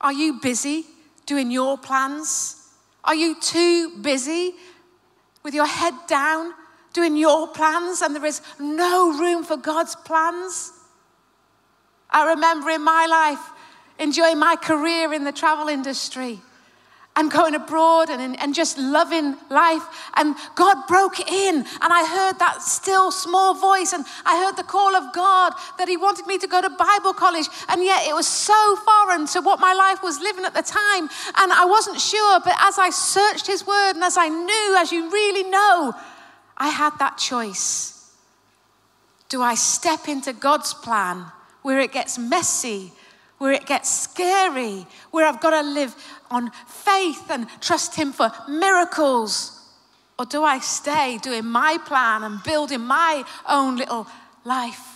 Are 0.00 0.12
you 0.12 0.40
busy 0.40 0.84
doing 1.26 1.50
your 1.50 1.76
plans? 1.76 2.56
Are 3.02 3.16
you 3.16 3.34
too 3.40 3.98
busy 4.00 4.54
with 5.42 5.54
your 5.54 5.66
head 5.66 5.94
down 6.06 6.54
doing 6.92 7.16
your 7.16 7.48
plans 7.48 8.00
and 8.00 8.14
there 8.14 8.24
is 8.24 8.40
no 8.60 9.18
room 9.18 9.42
for 9.42 9.56
God's 9.56 9.96
plans? 9.96 10.72
I 12.10 12.30
remember 12.30 12.70
in 12.70 12.84
my 12.84 13.06
life 13.06 13.44
enjoying 13.98 14.38
my 14.38 14.54
career 14.54 15.12
in 15.12 15.24
the 15.24 15.32
travel 15.32 15.66
industry 15.66 16.40
and 17.14 17.30
going 17.30 17.54
abroad 17.54 18.08
and, 18.08 18.40
and 18.40 18.54
just 18.54 18.78
loving 18.78 19.36
life. 19.50 19.82
And 20.16 20.34
God 20.54 20.86
broke 20.88 21.20
in, 21.20 21.56
and 21.56 21.66
I 21.80 22.06
heard 22.06 22.38
that 22.38 22.62
still 22.62 23.10
small 23.10 23.54
voice, 23.54 23.92
and 23.92 24.04
I 24.24 24.42
heard 24.42 24.56
the 24.56 24.62
call 24.62 24.94
of 24.94 25.12
God 25.12 25.52
that 25.78 25.88
He 25.88 25.96
wanted 25.96 26.26
me 26.26 26.38
to 26.38 26.46
go 26.46 26.62
to 26.62 26.70
Bible 26.70 27.12
college. 27.12 27.46
And 27.68 27.82
yet 27.82 28.06
it 28.08 28.14
was 28.14 28.26
so 28.26 28.76
foreign 28.76 29.26
to 29.28 29.40
what 29.40 29.60
my 29.60 29.74
life 29.74 30.02
was 30.02 30.20
living 30.20 30.44
at 30.44 30.54
the 30.54 30.62
time, 30.62 31.08
and 31.36 31.52
I 31.52 31.66
wasn't 31.66 32.00
sure. 32.00 32.40
But 32.40 32.56
as 32.60 32.78
I 32.78 32.90
searched 32.90 33.46
His 33.46 33.66
Word, 33.66 33.92
and 33.92 34.04
as 34.04 34.16
I 34.16 34.28
knew, 34.28 34.76
as 34.78 34.90
you 34.90 35.10
really 35.10 35.48
know, 35.50 35.92
I 36.56 36.68
had 36.68 36.98
that 36.98 37.18
choice. 37.18 38.10
Do 39.28 39.42
I 39.42 39.54
step 39.54 40.08
into 40.08 40.32
God's 40.32 40.72
plan 40.74 41.26
where 41.62 41.80
it 41.80 41.92
gets 41.92 42.18
messy? 42.18 42.92
where 43.42 43.50
it 43.50 43.66
gets 43.66 43.90
scary, 43.90 44.86
where 45.10 45.26
I've 45.26 45.40
got 45.40 45.50
to 45.50 45.68
live 45.68 45.96
on 46.32 46.50
faith 46.66 47.30
and 47.30 47.46
trust 47.60 47.94
Him 47.94 48.12
for 48.12 48.32
miracles? 48.48 49.58
Or 50.18 50.24
do 50.24 50.42
I 50.44 50.58
stay 50.58 51.18
doing 51.18 51.46
my 51.46 51.78
plan 51.84 52.22
and 52.22 52.42
building 52.42 52.80
my 52.80 53.24
own 53.48 53.76
little 53.76 54.06
life? 54.44 54.92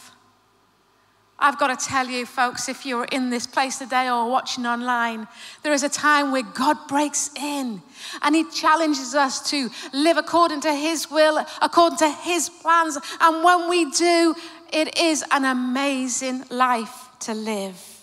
I've 1.39 1.59
got 1.59 1.79
to 1.79 1.87
tell 1.87 2.07
you, 2.09 2.25
folks, 2.25 2.69
if 2.69 2.87
you're 2.87 3.05
in 3.05 3.29
this 3.29 3.47
place 3.47 3.79
today 3.79 4.09
or 4.09 4.31
watching 4.31 4.65
online, 4.65 5.29
there 5.63 5.75
is 5.75 5.83
a 5.83 5.89
time 5.89 6.33
where 6.33 6.43
God 6.43 6.79
breaks 6.89 7.31
in 7.37 7.83
and 8.23 8.35
He 8.35 8.49
challenges 8.51 9.15
us 9.15 9.51
to 9.51 9.69
live 9.93 10.17
according 10.17 10.63
to 10.63 10.73
His 10.73 11.11
will, 11.11 11.45
according 11.61 11.99
to 11.99 12.09
His 12.09 12.49
plans. 12.49 12.99
And 13.21 13.45
when 13.45 13.69
we 13.69 13.91
do, 13.91 14.35
it 14.73 14.97
is 14.99 15.25
an 15.31 15.45
amazing 15.45 16.45
life 16.51 17.11
to 17.21 17.35
live. 17.35 17.96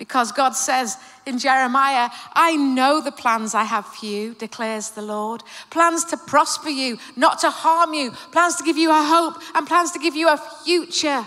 Because 0.00 0.32
God 0.32 0.56
says 0.56 0.96
in 1.26 1.38
Jeremiah, 1.38 2.08
I 2.32 2.56
know 2.56 3.02
the 3.02 3.12
plans 3.12 3.54
I 3.54 3.64
have 3.64 3.84
for 3.84 4.06
you, 4.06 4.32
declares 4.32 4.92
the 4.92 5.02
Lord. 5.02 5.42
Plans 5.68 6.06
to 6.06 6.16
prosper 6.16 6.70
you, 6.70 6.96
not 7.16 7.40
to 7.40 7.50
harm 7.50 7.92
you, 7.92 8.12
plans 8.32 8.56
to 8.56 8.64
give 8.64 8.78
you 8.78 8.90
a 8.90 9.02
hope, 9.02 9.34
and 9.54 9.66
plans 9.66 9.90
to 9.90 9.98
give 9.98 10.16
you 10.16 10.30
a 10.30 10.38
future. 10.64 11.22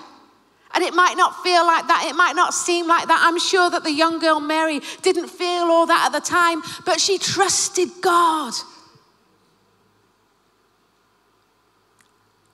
And 0.74 0.84
it 0.84 0.96
might 0.96 1.16
not 1.18 1.44
feel 1.44 1.64
like 1.68 1.86
that, 1.86 2.08
it 2.10 2.16
might 2.16 2.36
not 2.36 2.52
seem 2.52 2.88
like 2.88 3.08
that. 3.08 3.24
I'm 3.24 3.38
sure 3.40 3.70
that 3.70 3.84
the 3.84 3.92
young 3.92 4.18
girl 4.18 4.40
Mary 4.40 4.82
didn't 5.04 5.28
feel 5.28 5.66
all 5.66 5.86
that 5.86 6.08
at 6.08 6.20
the 6.20 6.26
time, 6.28 6.64
but 6.84 7.00
she 7.00 7.20
trusted 7.20 7.90
God. 8.02 8.54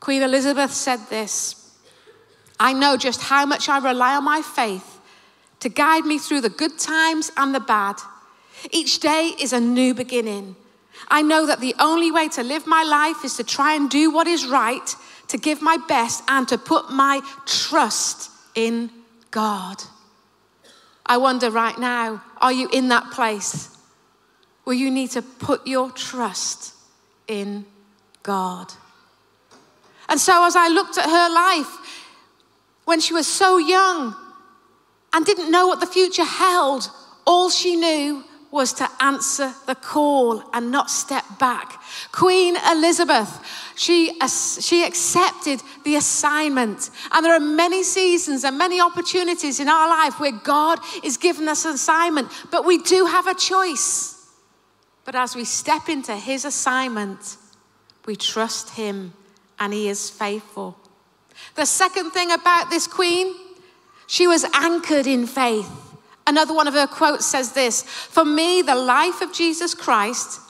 Queen 0.02 0.22
Elizabeth 0.22 0.74
said 0.74 1.00
this 1.10 1.78
I 2.60 2.74
know 2.74 2.98
just 2.98 3.22
how 3.22 3.46
much 3.46 3.70
I 3.70 3.80
rely 3.80 4.18
on 4.18 4.26
my 4.26 4.42
faith 4.42 4.99
to 5.60 5.70
guide 5.70 6.06
me 6.06 6.18
through 6.18 6.42
the 6.42 6.50
good 6.50 6.80
times 6.80 7.32
and 7.38 7.54
the 7.54 7.60
bad. 7.60 7.96
Each 8.72 9.00
day 9.00 9.34
is 9.40 9.54
a 9.54 9.60
new 9.60 9.94
beginning. 9.94 10.56
I 11.08 11.22
know 11.22 11.46
that 11.46 11.60
the 11.60 11.76
only 11.80 12.12
way 12.12 12.28
to 12.30 12.44
live 12.44 12.68
my 12.68 12.84
life 12.84 13.24
is 13.24 13.38
to 13.38 13.44
try 13.44 13.74
and 13.74 13.90
do 13.90 14.12
what 14.12 14.28
is 14.28 14.46
right, 14.46 14.96
to 15.30 15.38
give 15.38 15.62
my 15.62 15.78
best, 15.88 16.24
and 16.28 16.48
to 16.50 16.58
put 16.58 16.92
my 16.92 17.22
trust 17.46 18.30
in 18.56 18.90
God. 19.32 19.82
I 21.06 21.18
wonder 21.18 21.50
right 21.50 21.78
now 21.78 22.22
are 22.40 22.54
you 22.54 22.70
in 22.72 22.90
that 22.90 23.12
place 23.12 23.76
where 24.64 24.76
you 24.76 24.92
need 24.92 25.12
to 25.12 25.22
put 25.22 25.66
your 25.66 25.90
trust 25.92 26.74
in 27.28 27.66
God? 28.24 28.72
And 30.08 30.20
so, 30.20 30.46
as 30.46 30.56
I 30.56 30.68
looked 30.68 30.98
at 30.98 31.06
her 31.06 31.34
life 31.34 32.06
when 32.86 33.00
she 33.00 33.14
was 33.14 33.28
so 33.28 33.58
young, 33.58 34.16
and 35.14 35.26
didn't 35.26 35.52
know 35.52 35.68
what 35.68 35.80
the 35.80 35.88
future 35.88 36.26
held. 36.26 36.90
All 37.26 37.50
she 37.50 37.76
knew 37.76 38.24
was 38.52 38.74
to 38.74 38.90
answer 39.00 39.54
the 39.68 39.76
call 39.76 40.44
and 40.54 40.72
not 40.72 40.90
step 40.90 41.24
back. 41.38 41.82
Queen 42.12 42.56
Elizabeth, 42.72 43.40
she, 43.76 44.20
she 44.60 44.84
accepted 44.84 45.62
the 45.84 45.96
assignment. 45.96 46.90
And 47.12 47.24
there 47.24 47.34
are 47.34 47.40
many 47.40 47.84
seasons 47.84 48.44
and 48.44 48.58
many 48.58 48.82
opportunities 48.82 49.60
in 49.60 49.70
our 49.70 49.88
life 49.88 50.20
where 50.20 50.32
God 50.32 50.80
is 51.04 51.18
giving 51.18 51.48
us 51.48 51.66
an 51.66 51.76
assignment, 51.76 52.30
but 52.50 52.66
we 52.66 52.80
do 52.80 53.06
have 53.06 53.28
a 53.28 53.36
choice. 53.36 54.16
But 55.06 55.16
as 55.16 55.36
we 55.36 55.46
step 55.46 55.88
into 55.88 56.16
His 56.16 56.44
assignment, 56.44 57.38
we 58.06 58.16
trust 58.16 58.72
Him 58.72 59.14
and 59.60 59.74
He 59.74 59.90
is 59.90 60.10
faithful. 60.10 60.76
The 61.56 61.66
second 61.66 62.12
thing 62.12 62.32
about 62.32 62.70
this 62.70 62.88
queen, 62.88 63.34
she 64.10 64.26
was 64.26 64.44
anchored 64.56 65.06
in 65.06 65.28
faith. 65.28 65.70
Another 66.26 66.52
one 66.52 66.68
of 66.68 66.74
her 66.74 66.88
quotes 66.88 67.28
says 67.28 67.54
this 67.54 67.84
For 67.84 68.26
me, 68.26 68.64
the 68.64 68.74
life 68.74 69.22
of 69.22 69.32
Jesus 69.32 69.76
Christ, 69.76 70.42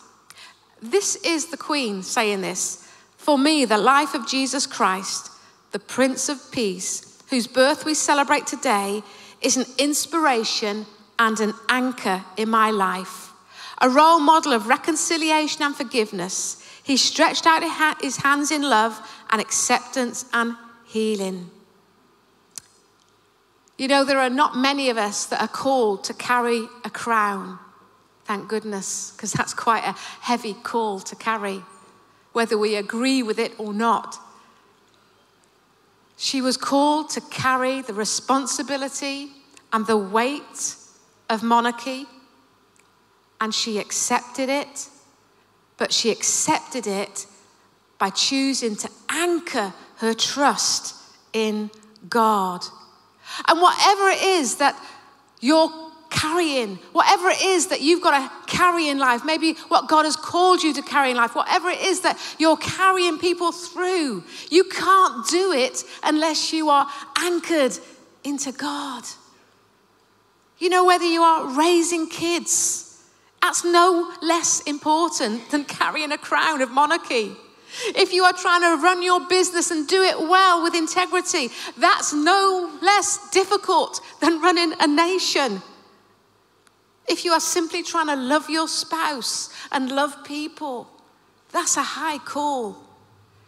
this 0.81 1.17
is 1.17 1.47
the 1.47 1.57
Queen 1.57 2.01
saying 2.01 2.39
this. 2.39 2.87
For 3.17 3.37
me, 3.37 3.65
the 3.65 3.77
life 3.77 4.13
of 4.13 4.25
Jesus 4.25 4.65
Christ, 4.65 5.29
the 5.71 5.79
Prince 5.79 6.29
of 6.29 6.39
Peace, 6.53 7.21
whose 7.29 7.47
birth 7.47 7.83
we 7.83 7.93
celebrate 7.93 8.47
today, 8.47 9.03
is 9.41 9.57
an 9.57 9.65
inspiration 9.77 10.85
and 11.19 11.37
an 11.41 11.53
anchor 11.67 12.23
in 12.37 12.49
my 12.49 12.71
life. 12.71 13.33
A 13.81 13.89
role 13.89 14.21
model 14.21 14.53
of 14.53 14.67
reconciliation 14.67 15.63
and 15.63 15.75
forgiveness. 15.75 16.65
He 16.81 16.95
stretched 16.95 17.45
out 17.45 18.01
his 18.01 18.15
hands 18.15 18.51
in 18.51 18.61
love 18.61 18.97
and 19.29 19.41
acceptance 19.41 20.23
and 20.31 20.55
healing. 20.85 21.51
You 23.79 23.87
know, 23.87 24.03
there 24.03 24.19
are 24.19 24.29
not 24.29 24.57
many 24.57 24.89
of 24.89 24.97
us 24.97 25.25
that 25.27 25.39
are 25.39 25.47
called 25.47 26.03
to 26.03 26.13
carry 26.13 26.67
a 26.83 26.89
crown. 26.89 27.59
Thank 28.25 28.49
goodness, 28.49 29.13
because 29.15 29.31
that's 29.31 29.53
quite 29.53 29.85
a 29.85 29.93
heavy 30.19 30.53
call 30.53 30.99
to 30.99 31.15
carry, 31.15 31.63
whether 32.33 32.57
we 32.57 32.75
agree 32.75 33.23
with 33.23 33.39
it 33.39 33.57
or 33.57 33.73
not. 33.73 34.17
She 36.17 36.41
was 36.41 36.57
called 36.57 37.09
to 37.11 37.21
carry 37.21 37.81
the 37.81 37.93
responsibility 37.93 39.31
and 39.71 39.87
the 39.87 39.95
weight 39.95 40.75
of 41.29 41.41
monarchy, 41.41 42.05
and 43.39 43.55
she 43.55 43.79
accepted 43.79 44.49
it, 44.49 44.89
but 45.77 45.93
she 45.93 46.11
accepted 46.11 46.85
it 46.85 47.27
by 47.97 48.09
choosing 48.09 48.75
to 48.75 48.89
anchor 49.07 49.73
her 49.99 50.13
trust 50.13 50.95
in 51.31 51.71
God. 52.09 52.65
And 53.47 53.61
whatever 53.61 54.09
it 54.09 54.21
is 54.21 54.55
that 54.57 54.79
you're 55.39 55.89
carrying, 56.09 56.75
whatever 56.91 57.29
it 57.29 57.41
is 57.41 57.67
that 57.67 57.81
you've 57.81 58.01
got 58.01 58.19
to 58.19 58.55
carry 58.55 58.89
in 58.89 58.97
life, 58.97 59.23
maybe 59.23 59.53
what 59.67 59.87
God 59.87 60.05
has 60.05 60.15
called 60.15 60.63
you 60.63 60.73
to 60.73 60.81
carry 60.81 61.11
in 61.11 61.17
life, 61.17 61.35
whatever 61.35 61.69
it 61.69 61.79
is 61.81 62.01
that 62.01 62.19
you're 62.37 62.57
carrying 62.57 63.17
people 63.17 63.51
through, 63.51 64.23
you 64.49 64.63
can't 64.65 65.27
do 65.27 65.51
it 65.51 65.83
unless 66.03 66.51
you 66.51 66.69
are 66.69 66.89
anchored 67.17 67.77
into 68.23 68.51
God. 68.51 69.03
You 70.57 70.69
know, 70.69 70.85
whether 70.85 71.05
you 71.05 71.21
are 71.21 71.57
raising 71.57 72.09
kids, 72.09 73.01
that's 73.41 73.63
no 73.63 74.11
less 74.21 74.61
important 74.61 75.49
than 75.51 75.63
carrying 75.63 76.11
a 76.11 76.17
crown 76.17 76.61
of 76.61 76.71
monarchy. 76.71 77.35
If 77.95 78.13
you 78.13 78.23
are 78.23 78.33
trying 78.33 78.61
to 78.61 78.81
run 78.81 79.03
your 79.03 79.27
business 79.27 79.71
and 79.71 79.87
do 79.87 80.01
it 80.01 80.19
well 80.19 80.63
with 80.63 80.75
integrity, 80.75 81.49
that's 81.77 82.13
no 82.13 82.77
less 82.81 83.29
difficult 83.31 84.01
than 84.21 84.41
running 84.41 84.73
a 84.79 84.87
nation. 84.87 85.61
If 87.07 87.25
you 87.25 87.31
are 87.31 87.39
simply 87.39 87.83
trying 87.83 88.07
to 88.07 88.15
love 88.15 88.49
your 88.49 88.67
spouse 88.67 89.49
and 89.71 89.91
love 89.91 90.23
people, 90.23 90.87
that's 91.51 91.77
a 91.77 91.83
high 91.83 92.19
call. 92.19 92.77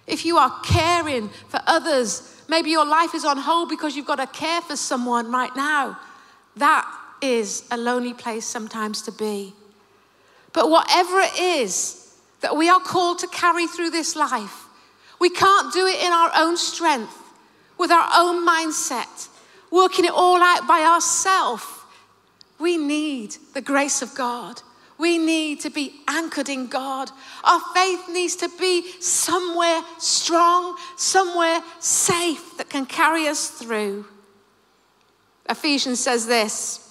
If 0.07 0.25
you 0.25 0.37
are 0.37 0.59
caring 0.63 1.29
for 1.47 1.59
others, 1.67 2.43
maybe 2.47 2.71
your 2.71 2.85
life 2.85 3.13
is 3.13 3.23
on 3.23 3.37
hold 3.37 3.69
because 3.69 3.95
you've 3.95 4.07
got 4.07 4.15
to 4.15 4.27
care 4.27 4.61
for 4.61 4.75
someone 4.75 5.31
right 5.31 5.55
now, 5.55 5.99
that 6.55 6.91
is 7.21 7.63
a 7.71 7.77
lonely 7.77 8.13
place 8.13 8.45
sometimes 8.45 9.03
to 9.03 9.11
be. 9.11 9.53
But 10.53 10.69
whatever 10.69 11.19
it 11.21 11.39
is 11.39 12.00
that 12.41 12.57
we 12.57 12.69
are 12.69 12.79
called 12.79 13.19
to 13.19 13.27
carry 13.27 13.67
through 13.67 13.91
this 13.91 14.15
life, 14.15 14.65
we 15.19 15.29
can't 15.29 15.71
do 15.73 15.85
it 15.85 16.03
in 16.03 16.11
our 16.11 16.31
own 16.35 16.57
strength, 16.57 17.17
with 17.77 17.91
our 17.91 18.09
own 18.15 18.45
mindset, 18.45 19.29
working 19.71 20.05
it 20.05 20.11
all 20.11 20.41
out 20.41 20.67
by 20.67 20.81
ourselves. 20.81 21.63
We 22.59 22.77
need 22.77 23.35
the 23.53 23.61
grace 23.61 24.01
of 24.01 24.13
God. 24.15 24.61
We 24.97 25.17
need 25.17 25.61
to 25.61 25.71
be 25.71 25.95
anchored 26.07 26.47
in 26.47 26.67
God. 26.67 27.09
Our 27.43 27.59
faith 27.73 28.07
needs 28.09 28.35
to 28.37 28.49
be 28.59 28.87
somewhere 29.01 29.81
strong, 29.97 30.77
somewhere 30.95 31.63
safe 31.79 32.57
that 32.57 32.69
can 32.69 32.85
carry 32.85 33.27
us 33.27 33.49
through. 33.49 34.05
Ephesians 35.49 35.99
says 35.99 36.27
this 36.27 36.90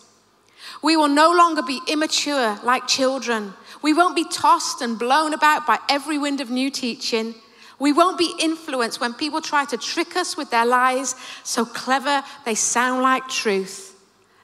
We 0.83 0.97
will 0.97 1.09
no 1.09 1.33
longer 1.33 1.63
be 1.63 1.81
immature 1.89 2.59
like 2.63 2.87
children. 2.87 3.55
We 3.83 3.93
won't 3.93 4.17
be 4.17 4.25
tossed 4.25 4.83
and 4.83 4.99
blown 4.99 5.35
about 5.35 5.67
by 5.67 5.79
every 5.89 6.19
wind 6.19 6.41
of 6.41 6.51
new 6.51 6.71
teaching. 6.71 7.35
We 7.79 7.93
won't 7.93 8.19
be 8.19 8.35
influenced 8.39 9.01
when 9.01 9.15
people 9.15 9.41
try 9.41 9.65
to 9.67 9.77
trick 9.77 10.17
us 10.17 10.37
with 10.37 10.51
their 10.51 10.67
lies 10.67 11.15
so 11.45 11.65
clever 11.65 12.23
they 12.45 12.55
sound 12.55 13.03
like 13.03 13.27
truth. 13.29 13.97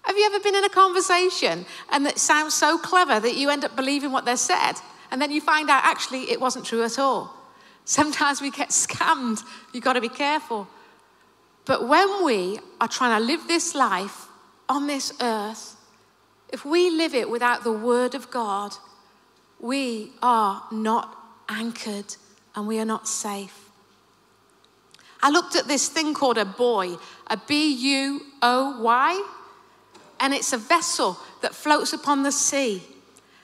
Have 0.02 0.16
you 0.16 0.24
ever 0.26 0.40
been 0.40 0.54
in 0.54 0.64
a 0.64 0.70
conversation 0.70 1.66
and 1.90 2.06
it 2.06 2.18
sounds 2.18 2.54
so 2.54 2.78
clever 2.78 3.20
that 3.20 3.36
you 3.36 3.50
end 3.50 3.64
up 3.64 3.76
believing 3.76 4.12
what 4.12 4.24
they're 4.24 4.36
said 4.36 4.74
and 5.10 5.20
then 5.20 5.30
you 5.30 5.40
find 5.40 5.68
out 5.68 5.84
actually 5.84 6.30
it 6.30 6.40
wasn't 6.40 6.64
true 6.64 6.82
at 6.84 6.98
all? 6.98 7.34
Sometimes 7.84 8.40
we 8.40 8.50
get 8.50 8.70
scammed. 8.70 9.42
You've 9.72 9.84
got 9.84 9.94
to 9.94 10.00
be 10.00 10.08
careful. 10.08 10.66
But 11.66 11.86
when 11.88 12.24
we 12.24 12.58
are 12.80 12.88
trying 12.88 13.20
to 13.20 13.24
live 13.24 13.46
this 13.46 13.74
life 13.74 14.26
on 14.68 14.86
this 14.86 15.12
earth, 15.20 15.75
if 16.50 16.64
we 16.64 16.90
live 16.90 17.14
it 17.14 17.28
without 17.28 17.64
the 17.64 17.72
Word 17.72 18.14
of 18.14 18.30
God, 18.30 18.72
we 19.58 20.12
are 20.22 20.62
not 20.70 21.16
anchored 21.48 22.16
and 22.54 22.66
we 22.66 22.78
are 22.78 22.84
not 22.84 23.08
safe. 23.08 23.70
I 25.22 25.30
looked 25.30 25.56
at 25.56 25.66
this 25.66 25.88
thing 25.88 26.14
called 26.14 26.38
a 26.38 26.44
buoy, 26.44 26.96
a 27.26 27.36
B 27.36 27.72
U 27.72 28.20
O 28.42 28.80
Y 28.82 29.24
and 30.20 30.32
it's 30.32 30.52
a 30.52 30.58
vessel 30.58 31.18
that 31.42 31.54
floats 31.54 31.92
upon 31.92 32.22
the 32.22 32.32
sea. 32.32 32.82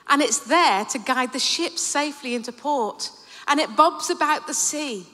And 0.07 0.21
it's 0.21 0.39
there 0.39 0.85
to 0.85 0.99
guide 0.99 1.33
the 1.33 1.39
ship 1.39 1.77
safely 1.77 2.35
into 2.35 2.51
port. 2.51 3.11
And 3.47 3.59
it 3.59 3.75
bobs 3.75 4.09
about 4.09 4.47
the 4.47 4.53
sea. 4.53 5.07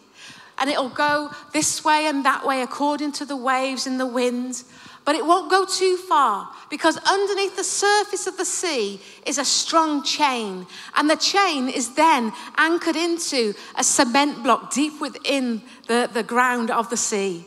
And 0.58 0.70
it'll 0.70 0.90
go 0.90 1.32
this 1.54 1.84
way 1.84 2.06
and 2.06 2.26
that 2.26 2.46
way 2.46 2.62
according 2.62 3.14
to 3.14 3.26
the 3.26 3.36
waves 3.36 3.88
and 3.88 4.00
the 4.00 4.06
wind. 4.06 4.64
But 5.10 5.16
it 5.16 5.26
won't 5.26 5.50
go 5.50 5.66
too 5.66 5.98
far 5.98 6.52
because 6.70 6.98
underneath 6.98 7.56
the 7.56 7.64
surface 7.64 8.28
of 8.28 8.38
the 8.38 8.46
sea 8.46 9.02
is 9.26 9.40
a 9.40 9.44
strong 9.44 10.04
chain. 10.04 10.68
And 10.96 11.10
the 11.10 11.16
chain 11.16 11.68
is 11.68 11.96
then 11.96 12.32
anchored 12.58 12.96
into 12.96 13.56
a 13.76 13.84
cement 13.84 14.44
block 14.44 14.72
deep 14.72 15.02
within 15.02 15.64
the, 15.88 16.08
the 16.14 16.22
ground 16.22 16.70
of 16.70 16.92
the 16.92 16.96
sea. 16.96 17.44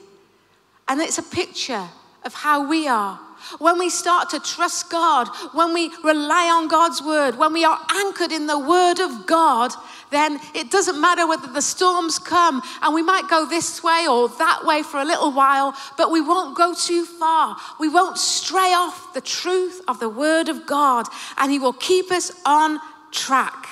And 0.89 1.01
it's 1.01 1.19
a 1.19 1.23
picture 1.23 1.87
of 2.25 2.35
how 2.35 2.69
we 2.69 2.89
are 2.89 3.21
when 3.59 3.79
we 3.79 3.91
start 3.91 4.31
to 4.31 4.41
trust 4.41 4.91
God, 4.91 5.29
when 5.53 5.73
we 5.75 5.91
rely 6.03 6.51
on 6.51 6.69
God's 6.69 7.03
word, 7.03 7.37
when 7.39 7.53
we 7.53 7.65
are 7.65 7.81
anchored 7.91 8.33
in 8.33 8.47
the 8.47 8.59
word 8.59 9.01
of 9.01 9.27
God, 9.27 9.73
then 10.11 10.39
it 10.55 10.71
doesn't 10.71 11.01
matter 11.01 11.27
whether 11.27 11.47
the 11.49 11.63
storms 11.63 12.19
come 12.19 12.63
and 12.83 12.95
we 12.95 13.03
might 13.03 13.29
go 13.29 13.47
this 13.47 13.83
way 13.83 14.07
or 14.09 14.29
that 14.29 14.65
way 14.65 14.83
for 14.83 15.01
a 15.01 15.05
little 15.05 15.33
while, 15.33 15.75
but 15.97 16.11
we 16.11 16.21
won't 16.21 16.57
go 16.57 16.75
too 16.75 17.05
far. 17.05 17.57
We 17.81 17.89
won't 17.89 18.19
stray 18.19 18.73
off 18.75 19.15
the 19.15 19.21
truth 19.21 19.81
of 19.89 20.01
the 20.01 20.09
word 20.09 20.49
of 20.49 20.67
God, 20.67 21.07
and 21.39 21.51
He 21.51 21.59
will 21.59 21.73
keep 21.73 22.11
us 22.11 22.33
on 22.45 22.79
track. 23.11 23.69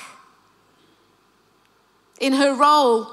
In 2.19 2.33
her 2.33 2.53
role, 2.53 3.07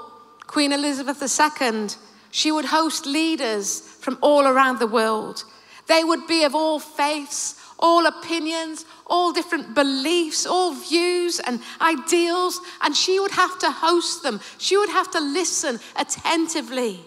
Queen 0.46 0.72
Elizabeth 0.72 1.22
II, 1.22 1.88
she 2.30 2.52
would 2.52 2.66
host 2.66 3.06
leaders 3.06 3.80
from 3.80 4.18
all 4.20 4.46
around 4.46 4.78
the 4.78 4.86
world. 4.86 5.44
They 5.88 6.04
would 6.04 6.26
be 6.26 6.44
of 6.44 6.54
all 6.54 6.78
faiths, 6.78 7.56
all 7.78 8.06
opinions, 8.06 8.84
all 9.06 9.32
different 9.32 9.74
beliefs, 9.74 10.46
all 10.46 10.74
views 10.74 11.40
and 11.40 11.60
ideals, 11.80 12.60
and 12.82 12.94
she 12.94 13.18
would 13.18 13.30
have 13.32 13.58
to 13.60 13.70
host 13.70 14.22
them. 14.22 14.40
She 14.58 14.76
would 14.76 14.90
have 14.90 15.10
to 15.12 15.20
listen 15.20 15.80
attentively. 15.96 17.00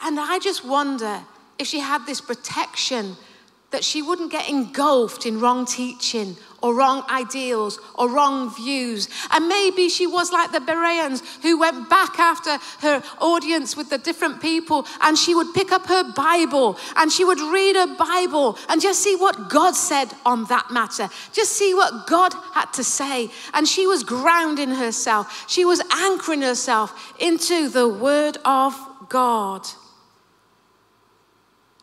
And 0.00 0.18
I 0.18 0.38
just 0.38 0.64
wonder 0.64 1.20
if 1.58 1.66
she 1.66 1.80
had 1.80 2.06
this 2.06 2.20
protection 2.22 3.16
that 3.70 3.84
she 3.84 4.02
wouldn't 4.02 4.32
get 4.32 4.48
engulfed 4.48 5.26
in 5.26 5.40
wrong 5.40 5.66
teaching 5.66 6.36
or 6.62 6.74
wrong 6.74 7.04
ideals 7.08 7.78
or 7.94 8.10
wrong 8.10 8.54
views. 8.54 9.08
And 9.30 9.48
maybe 9.48 9.88
she 9.88 10.06
was 10.06 10.32
like 10.32 10.52
the 10.52 10.60
Bereans 10.60 11.22
who 11.42 11.58
went 11.58 11.88
back 11.88 12.18
after 12.18 12.58
her 12.80 13.02
audience 13.20 13.76
with 13.76 13.90
the 13.90 13.98
different 13.98 14.40
people 14.40 14.86
and 15.00 15.16
she 15.18 15.34
would 15.34 15.52
pick 15.54 15.72
up 15.72 15.86
her 15.86 16.12
Bible 16.12 16.78
and 16.96 17.10
she 17.10 17.24
would 17.24 17.40
read 17.40 17.76
her 17.76 17.94
Bible 17.96 18.58
and 18.68 18.80
just 18.80 19.02
see 19.02 19.16
what 19.16 19.48
God 19.48 19.74
said 19.74 20.12
on 20.24 20.44
that 20.46 20.70
matter. 20.70 21.08
Just 21.32 21.52
see 21.52 21.74
what 21.74 22.06
God 22.06 22.34
had 22.52 22.72
to 22.74 22.84
say. 22.84 23.30
And 23.54 23.66
she 23.66 23.86
was 23.86 24.02
grounding 24.02 24.70
herself, 24.70 25.46
she 25.48 25.64
was 25.64 25.80
anchoring 25.90 26.42
herself 26.42 27.14
into 27.18 27.68
the 27.68 27.88
Word 27.88 28.38
of 28.44 28.78
God. 29.08 29.66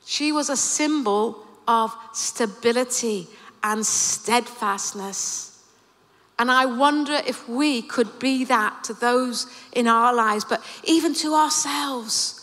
She 0.05 0.31
was 0.31 0.49
a 0.49 0.55
symbol 0.55 1.45
of 1.67 1.93
stability 2.13 3.27
and 3.63 3.85
steadfastness. 3.85 5.47
And 6.39 6.51
I 6.51 6.65
wonder 6.65 7.19
if 7.25 7.47
we 7.49 7.81
could 7.81 8.19
be 8.19 8.45
that 8.45 8.83
to 8.85 8.93
those 8.93 9.47
in 9.73 9.87
our 9.87 10.13
lives, 10.13 10.45
but 10.45 10.63
even 10.83 11.13
to 11.15 11.33
ourselves. 11.33 12.37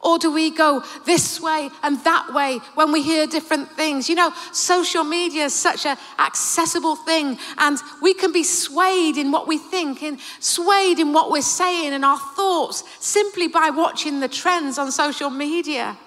Or 0.00 0.18
do 0.18 0.32
we 0.32 0.50
go 0.50 0.84
this 1.06 1.40
way 1.40 1.68
and 1.82 1.98
that 2.04 2.32
way 2.32 2.60
when 2.74 2.92
we 2.92 3.02
hear 3.02 3.26
different 3.26 3.70
things? 3.72 4.08
You 4.08 4.14
know, 4.14 4.32
social 4.52 5.02
media 5.02 5.46
is 5.46 5.54
such 5.54 5.84
an 5.86 5.96
accessible 6.18 6.94
thing, 6.94 7.36
and 7.58 7.78
we 8.00 8.14
can 8.14 8.32
be 8.32 8.44
swayed 8.44 9.16
in 9.16 9.32
what 9.32 9.48
we 9.48 9.58
think 9.58 10.02
and 10.02 10.18
swayed 10.38 11.00
in 11.00 11.12
what 11.12 11.30
we're 11.30 11.42
saying 11.42 11.92
and 11.92 12.04
our 12.04 12.18
thoughts 12.18 12.84
simply 13.00 13.48
by 13.48 13.70
watching 13.70 14.20
the 14.20 14.28
trends 14.28 14.78
on 14.78 14.92
social 14.92 15.30
media. 15.30 15.98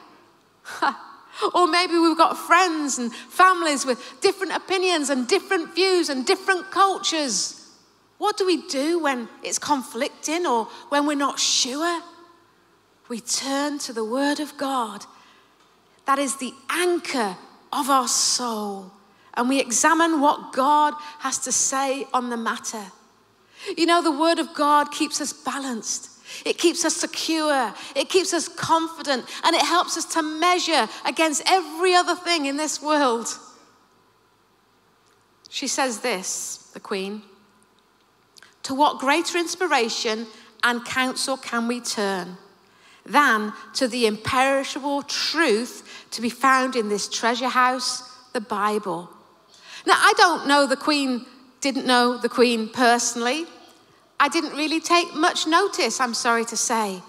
Or 1.54 1.68
maybe 1.68 1.98
we've 1.98 2.18
got 2.18 2.38
friends 2.38 2.98
and 2.98 3.14
families 3.14 3.86
with 3.86 4.00
different 4.22 4.54
opinions 4.54 5.10
and 5.10 5.28
different 5.28 5.74
views 5.74 6.10
and 6.10 6.26
different 6.26 6.70
cultures. 6.72 7.58
What 8.18 8.38
do 8.38 8.46
we 8.46 8.68
do 8.68 9.00
when 9.00 9.28
it's 9.42 9.58
conflicting 9.58 10.46
or 10.46 10.66
when 10.90 11.08
we're 11.08 11.16
not 11.16 11.40
sure? 11.40 12.04
We 13.10 13.20
turn 13.20 13.80
to 13.80 13.94
the 13.94 14.06
Word 14.06 14.40
of 14.40 14.56
God. 14.58 15.06
That 16.06 16.20
is 16.20 16.38
the 16.38 16.54
anchor 16.70 17.36
of 17.74 17.90
our 17.90 18.08
soul. 18.08 18.92
And 19.34 19.50
we 19.50 19.60
examine 19.60 20.22
what 20.22 20.54
God 20.54 20.94
has 21.20 21.40
to 21.40 21.52
say 21.52 22.06
on 22.14 22.30
the 22.30 22.38
matter. 22.38 22.86
You 23.76 23.88
know, 23.88 24.04
the 24.04 24.12
Word 24.12 24.38
of 24.38 24.54
God 24.54 24.92
keeps 24.92 25.20
us 25.20 25.34
balanced. 25.34 26.11
It 26.46 26.58
keeps 26.58 26.86
us 26.86 26.96
secure. 26.96 27.74
It 27.96 28.10
keeps 28.10 28.34
us 28.34 28.48
confident. 28.48 29.26
And 29.44 29.56
it 29.56 29.64
helps 29.64 29.98
us 29.98 30.06
to 30.14 30.22
measure 30.22 30.88
against 31.06 31.44
every 31.46 31.94
other 31.94 32.16
thing 32.16 32.46
in 32.46 32.58
this 32.58 32.82
world. 32.82 33.28
She 35.50 35.68
says 35.68 36.00
this, 36.00 36.70
the 36.74 36.80
Queen 36.80 37.22
To 38.64 38.74
what 38.74 39.00
greater 39.00 39.38
inspiration 39.38 40.28
and 40.64 40.86
counsel 40.86 41.38
can 41.38 41.68
we 41.68 41.82
turn 41.82 42.38
than 43.06 43.52
to 43.74 43.88
the 43.88 44.06
imperishable 44.06 45.02
truth 45.04 46.08
to 46.12 46.22
be 46.22 46.30
found 46.30 46.76
in 46.76 46.88
this 46.88 47.10
treasure 47.10 47.50
house, 47.50 48.04
the 48.34 48.42
Bible? 48.42 49.10
Now, 49.86 49.96
I 49.96 50.14
don't 50.16 50.48
know 50.48 50.68
the 50.68 50.78
Queen, 50.78 51.26
didn't 51.60 51.86
know 51.86 52.18
the 52.18 52.30
Queen 52.30 52.70
personally. 52.70 53.46
I 54.22 54.30
didn't 54.30 54.56
really 54.56 54.80
take 54.80 55.16
much 55.16 55.48
notice, 55.48 56.00
I'm 56.00 56.14
sorry 56.14 56.46
to 56.46 56.56
say. 56.56 57.02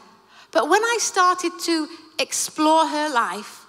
But 0.51 0.69
when 0.69 0.83
I 0.83 0.97
started 0.99 1.53
to 1.61 1.89
explore 2.19 2.87
her 2.87 3.09
life, 3.09 3.63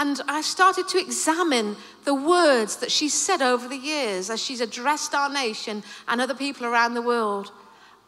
And 0.00 0.18
I 0.28 0.40
started 0.40 0.88
to 0.88 0.98
examine 0.98 1.76
the 2.04 2.14
words 2.14 2.76
that 2.76 2.90
she 2.90 3.10
said 3.10 3.42
over 3.42 3.68
the 3.68 3.76
years 3.76 4.30
as 4.30 4.42
she's 4.42 4.62
addressed 4.62 5.14
our 5.14 5.28
nation 5.30 5.82
and 6.08 6.22
other 6.22 6.34
people 6.34 6.64
around 6.64 6.94
the 6.94 7.02
world. 7.02 7.52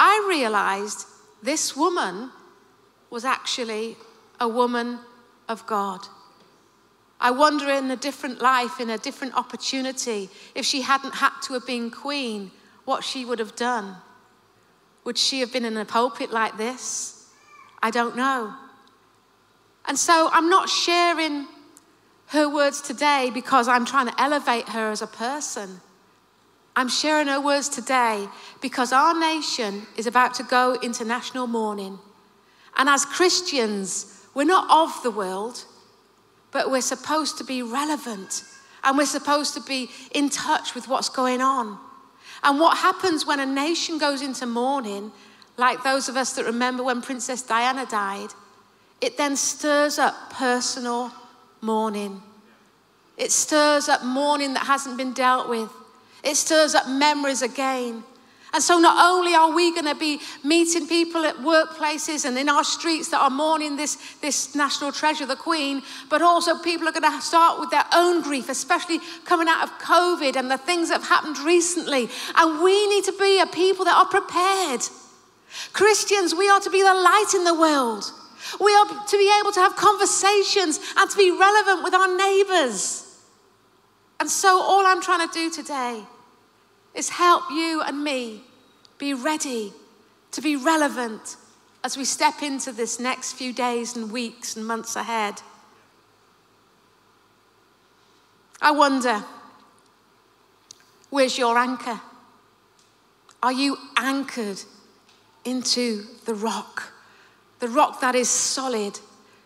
I 0.00 0.24
realized 0.26 1.06
this 1.42 1.76
woman 1.76 2.30
was 3.10 3.26
actually 3.26 3.98
a 4.40 4.48
woman 4.48 5.00
of 5.50 5.66
God. 5.66 6.00
I 7.20 7.30
wonder 7.30 7.68
in 7.68 7.90
a 7.90 7.96
different 7.96 8.40
life, 8.40 8.80
in 8.80 8.88
a 8.88 8.96
different 8.96 9.34
opportunity, 9.34 10.30
if 10.54 10.64
she 10.64 10.80
hadn't 10.80 11.16
had 11.16 11.38
to 11.42 11.52
have 11.52 11.66
been 11.66 11.90
queen, 11.90 12.52
what 12.86 13.04
she 13.04 13.26
would 13.26 13.38
have 13.38 13.54
done. 13.54 13.96
Would 15.04 15.18
she 15.18 15.40
have 15.40 15.52
been 15.52 15.64
in 15.64 15.76
a 15.76 15.84
pulpit 15.84 16.30
like 16.30 16.56
this? 16.56 17.28
I 17.82 17.90
don't 17.90 18.16
know. 18.16 18.54
And 19.86 19.98
so 19.98 20.30
I'm 20.32 20.48
not 20.48 20.68
sharing 20.68 21.46
her 22.28 22.48
words 22.48 22.80
today 22.80 23.30
because 23.34 23.68
I'm 23.68 23.84
trying 23.84 24.06
to 24.06 24.20
elevate 24.20 24.68
her 24.70 24.90
as 24.90 25.02
a 25.02 25.06
person. 25.06 25.80
I'm 26.74 26.88
sharing 26.88 27.26
her 27.26 27.40
words 27.40 27.68
today 27.68 28.28
because 28.62 28.92
our 28.92 29.18
nation 29.18 29.86
is 29.96 30.06
about 30.06 30.34
to 30.34 30.42
go 30.42 30.74
into 30.82 31.04
national 31.04 31.46
mourning. 31.46 31.98
And 32.76 32.88
as 32.88 33.04
Christians, 33.04 34.24
we're 34.34 34.44
not 34.44 34.70
of 34.70 35.02
the 35.02 35.10
world, 35.10 35.64
but 36.52 36.70
we're 36.70 36.80
supposed 36.80 37.36
to 37.38 37.44
be 37.44 37.62
relevant 37.62 38.44
and 38.84 38.96
we're 38.96 39.04
supposed 39.06 39.54
to 39.54 39.60
be 39.60 39.90
in 40.12 40.30
touch 40.30 40.74
with 40.74 40.88
what's 40.88 41.08
going 41.08 41.40
on. 41.40 41.78
And 42.42 42.58
what 42.58 42.78
happens 42.78 43.24
when 43.24 43.40
a 43.40 43.46
nation 43.46 43.98
goes 43.98 44.22
into 44.22 44.46
mourning, 44.46 45.12
like 45.56 45.82
those 45.82 46.08
of 46.08 46.16
us 46.16 46.32
that 46.34 46.44
remember 46.44 46.82
when 46.82 47.02
Princess 47.02 47.42
Diana 47.42 47.86
died, 47.86 48.30
it 49.00 49.16
then 49.16 49.36
stirs 49.36 49.98
up 49.98 50.30
personal 50.30 51.12
mourning. 51.60 52.22
It 53.16 53.30
stirs 53.30 53.88
up 53.88 54.04
mourning 54.04 54.54
that 54.54 54.66
hasn't 54.66 54.96
been 54.96 55.12
dealt 55.12 55.48
with. 55.48 55.70
It 56.24 56.36
stirs 56.36 56.74
up 56.74 56.88
memories 56.88 57.42
again. 57.42 58.04
And 58.54 58.62
so, 58.62 58.78
not 58.78 59.10
only 59.10 59.34
are 59.34 59.54
we 59.54 59.72
going 59.72 59.86
to 59.86 59.94
be 59.94 60.20
meeting 60.44 60.86
people 60.86 61.24
at 61.24 61.36
workplaces 61.36 62.26
and 62.26 62.36
in 62.36 62.50
our 62.50 62.64
streets 62.64 63.08
that 63.08 63.20
are 63.20 63.30
mourning 63.30 63.76
this, 63.76 63.96
this 64.20 64.54
national 64.54 64.92
treasure, 64.92 65.24
the 65.24 65.36
Queen, 65.36 65.82
but 66.10 66.20
also 66.20 66.58
people 66.58 66.86
are 66.86 66.92
going 66.92 67.10
to 67.10 67.22
start 67.22 67.60
with 67.60 67.70
their 67.70 67.86
own 67.94 68.20
grief, 68.20 68.50
especially 68.50 68.98
coming 69.24 69.48
out 69.48 69.62
of 69.62 69.70
COVID 69.78 70.36
and 70.36 70.50
the 70.50 70.58
things 70.58 70.90
that 70.90 71.00
have 71.00 71.08
happened 71.08 71.38
recently. 71.38 72.10
And 72.36 72.62
we 72.62 72.86
need 72.88 73.04
to 73.04 73.12
be 73.18 73.40
a 73.40 73.46
people 73.46 73.86
that 73.86 73.96
are 73.96 74.06
prepared. 74.06 74.82
Christians, 75.72 76.34
we 76.34 76.50
are 76.50 76.60
to 76.60 76.70
be 76.70 76.82
the 76.82 76.94
light 76.94 77.32
in 77.34 77.44
the 77.44 77.54
world. 77.54 78.04
We 78.60 78.74
are 78.74 79.06
to 79.06 79.16
be 79.16 79.32
able 79.40 79.52
to 79.52 79.60
have 79.60 79.76
conversations 79.76 80.78
and 80.98 81.08
to 81.08 81.16
be 81.16 81.30
relevant 81.30 81.84
with 81.84 81.94
our 81.94 82.16
neighbors. 82.18 83.18
And 84.20 84.28
so, 84.28 84.60
all 84.60 84.86
I'm 84.86 85.00
trying 85.00 85.26
to 85.26 85.32
do 85.32 85.50
today 85.50 86.04
is 86.94 87.08
help 87.10 87.44
you 87.50 87.82
and 87.82 88.02
me 88.02 88.42
be 88.98 89.14
ready 89.14 89.72
to 90.32 90.40
be 90.40 90.56
relevant 90.56 91.36
as 91.84 91.96
we 91.96 92.04
step 92.04 92.42
into 92.42 92.72
this 92.72 93.00
next 93.00 93.32
few 93.32 93.52
days 93.52 93.96
and 93.96 94.12
weeks 94.12 94.56
and 94.56 94.66
months 94.66 94.96
ahead. 94.96 95.42
I 98.60 98.70
wonder, 98.70 99.24
where's 101.10 101.36
your 101.36 101.58
anchor? 101.58 102.00
Are 103.42 103.52
you 103.52 103.76
anchored 103.96 104.62
into 105.44 106.06
the 106.24 106.34
rock? 106.34 106.92
The 107.58 107.68
rock 107.68 108.00
that 108.00 108.14
is 108.14 108.28
solid, 108.28 108.98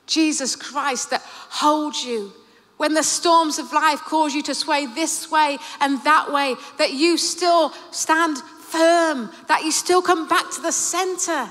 Jesus 0.06 0.54
Christ, 0.54 1.10
that 1.10 1.22
holds 1.22 2.04
you 2.04 2.32
when 2.76 2.94
the 2.94 3.02
storms 3.02 3.58
of 3.58 3.72
life 3.72 4.00
cause 4.00 4.34
you 4.34 4.42
to 4.42 4.54
sway 4.54 4.86
this 4.86 5.30
way 5.30 5.58
and 5.80 6.02
that 6.04 6.32
way, 6.32 6.54
that 6.78 6.92
you 6.92 7.16
still 7.16 7.70
stand 7.90 8.38
firm, 8.38 9.30
that 9.48 9.62
you 9.64 9.72
still 9.72 10.02
come 10.02 10.28
back 10.28 10.50
to 10.52 10.60
the 10.60 10.72
center. 10.72 11.50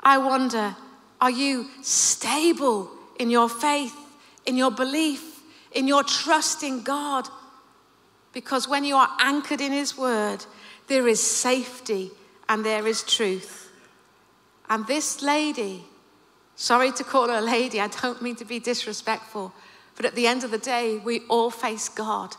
I 0.00 0.18
wonder, 0.18 0.76
are 1.20 1.30
you 1.30 1.68
stable 1.82 2.90
in 3.18 3.30
your 3.30 3.48
faith, 3.48 3.96
in 4.44 4.56
your 4.56 4.70
belief, 4.70 5.42
in 5.72 5.86
your 5.86 6.02
trust 6.02 6.62
in 6.62 6.82
God? 6.82 7.28
Because 8.32 8.68
when 8.68 8.84
you 8.84 8.96
are 8.96 9.10
anchored 9.20 9.60
in 9.60 9.72
His 9.72 9.96
Word, 9.96 10.44
there 10.88 11.06
is 11.06 11.22
safety 11.22 12.10
and 12.48 12.64
there 12.64 12.86
is 12.86 13.02
truth. 13.02 13.70
And 14.68 14.86
this 14.86 15.22
lady, 15.22 15.84
sorry 16.56 16.90
to 16.92 17.04
call 17.04 17.28
her 17.28 17.38
a 17.38 17.40
lady, 17.40 17.80
I 17.80 17.86
don't 17.86 18.20
mean 18.20 18.36
to 18.36 18.44
be 18.44 18.58
disrespectful 18.58 19.52
but 19.96 20.04
at 20.04 20.14
the 20.14 20.26
end 20.26 20.44
of 20.44 20.50
the 20.50 20.58
day, 20.58 20.98
we 20.98 21.22
all 21.28 21.50
face 21.50 21.88
God. 21.88 22.36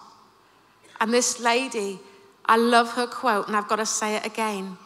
And 1.01 1.11
this 1.11 1.39
lady, 1.39 1.99
I 2.45 2.55
love 2.55 2.93
her 2.93 3.07
quote, 3.07 3.47
and 3.47 3.55
I've 3.55 3.67
got 3.67 3.77
to 3.77 3.85
say 3.85 4.15
it 4.15 4.25
again. 4.25 4.77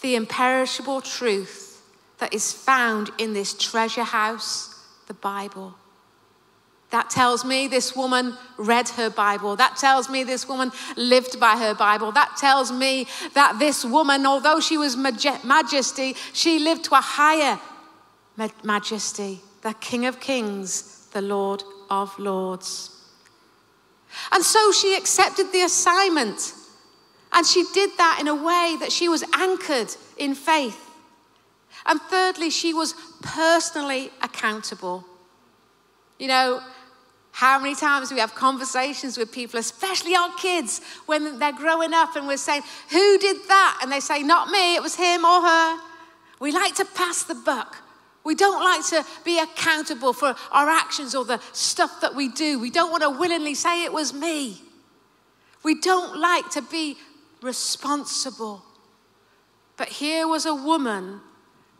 The 0.00 0.16
imperishable 0.16 1.02
truth 1.02 1.82
that 2.18 2.34
is 2.34 2.52
found 2.52 3.10
in 3.18 3.34
this 3.34 3.54
treasure 3.54 4.04
house, 4.04 4.82
the 5.06 5.14
Bible. 5.14 5.74
That 6.90 7.10
tells 7.10 7.44
me 7.44 7.68
this 7.68 7.94
woman 7.94 8.36
read 8.56 8.88
her 8.90 9.10
Bible. 9.10 9.56
That 9.56 9.76
tells 9.76 10.08
me 10.08 10.24
this 10.24 10.48
woman 10.48 10.72
lived 10.96 11.38
by 11.38 11.56
her 11.56 11.74
Bible. 11.74 12.12
That 12.12 12.36
tells 12.38 12.72
me 12.72 13.06
that 13.34 13.58
this 13.58 13.84
woman, 13.84 14.24
although 14.24 14.60
she 14.60 14.78
was 14.78 14.96
majesty, 14.96 16.14
she 16.32 16.58
lived 16.58 16.84
to 16.84 16.94
a 16.94 17.00
higher 17.00 17.60
majesty, 18.62 19.40
the 19.62 19.74
King 19.74 20.06
of 20.06 20.20
Kings 20.20 20.95
the 21.16 21.22
Lord 21.22 21.62
of 21.88 22.16
Lords. 22.18 22.90
And 24.32 24.44
so 24.44 24.70
she 24.70 24.94
accepted 24.94 25.50
the 25.50 25.62
assignment. 25.62 26.52
And 27.32 27.46
she 27.46 27.64
did 27.72 27.90
that 27.96 28.18
in 28.20 28.28
a 28.28 28.34
way 28.34 28.76
that 28.80 28.92
she 28.92 29.08
was 29.08 29.24
anchored 29.32 29.88
in 30.18 30.34
faith. 30.34 30.78
And 31.86 31.98
thirdly, 32.02 32.50
she 32.50 32.74
was 32.74 32.94
personally 33.22 34.10
accountable. 34.20 35.06
You 36.18 36.28
know, 36.28 36.60
how 37.32 37.58
many 37.58 37.74
times 37.74 38.12
we 38.12 38.20
have 38.20 38.34
conversations 38.34 39.16
with 39.16 39.32
people, 39.32 39.58
especially 39.58 40.14
our 40.14 40.34
kids, 40.36 40.82
when 41.06 41.38
they're 41.38 41.52
growing 41.52 41.94
up 41.94 42.14
and 42.14 42.26
we're 42.26 42.36
saying, 42.36 42.62
Who 42.90 43.18
did 43.18 43.38
that? 43.48 43.80
And 43.82 43.90
they 43.90 44.00
say, 44.00 44.22
Not 44.22 44.50
me, 44.50 44.76
it 44.76 44.82
was 44.82 44.96
him 44.96 45.24
or 45.24 45.40
her. 45.40 45.80
We 46.40 46.52
like 46.52 46.74
to 46.74 46.84
pass 46.84 47.22
the 47.22 47.34
buck. 47.34 47.85
We 48.26 48.34
don't 48.34 48.60
like 48.60 48.84
to 48.88 49.06
be 49.24 49.38
accountable 49.38 50.12
for 50.12 50.34
our 50.50 50.68
actions 50.68 51.14
or 51.14 51.24
the 51.24 51.40
stuff 51.52 52.00
that 52.00 52.16
we 52.16 52.26
do. 52.26 52.58
We 52.58 52.70
don't 52.70 52.90
want 52.90 53.04
to 53.04 53.10
willingly 53.10 53.54
say 53.54 53.84
it 53.84 53.92
was 53.92 54.12
me. 54.12 54.60
We 55.62 55.80
don't 55.80 56.18
like 56.18 56.50
to 56.50 56.62
be 56.62 56.98
responsible. 57.40 58.64
But 59.76 59.90
here 59.90 60.26
was 60.26 60.44
a 60.44 60.56
woman 60.56 61.20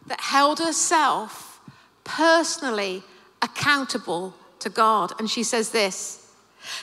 that 0.06 0.20
held 0.20 0.60
herself 0.60 1.60
personally 2.04 3.02
accountable 3.42 4.32
to 4.60 4.70
God. 4.70 5.14
And 5.18 5.28
she 5.28 5.42
says 5.42 5.70
this 5.70 6.30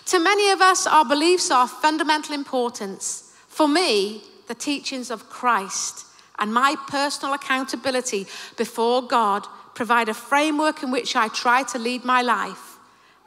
To 0.07 0.19
many 0.19 0.51
of 0.51 0.59
us, 0.59 0.85
our 0.85 1.05
beliefs 1.05 1.49
are 1.51 1.63
of 1.63 1.71
fundamental 1.71 2.35
importance. 2.35 3.33
For 3.47 3.69
me, 3.69 4.23
the 4.49 4.55
teachings 4.55 5.09
of 5.09 5.29
Christ 5.29 6.05
and 6.39 6.53
my 6.53 6.75
personal 6.87 7.33
accountability 7.33 8.27
before 8.57 9.01
God 9.01 9.47
provide 9.75 10.09
a 10.09 10.13
framework 10.13 10.83
in 10.83 10.91
which 10.91 11.15
I 11.15 11.27
try 11.27 11.63
to 11.63 11.79
lead 11.79 12.03
my 12.03 12.21
life. 12.21 12.77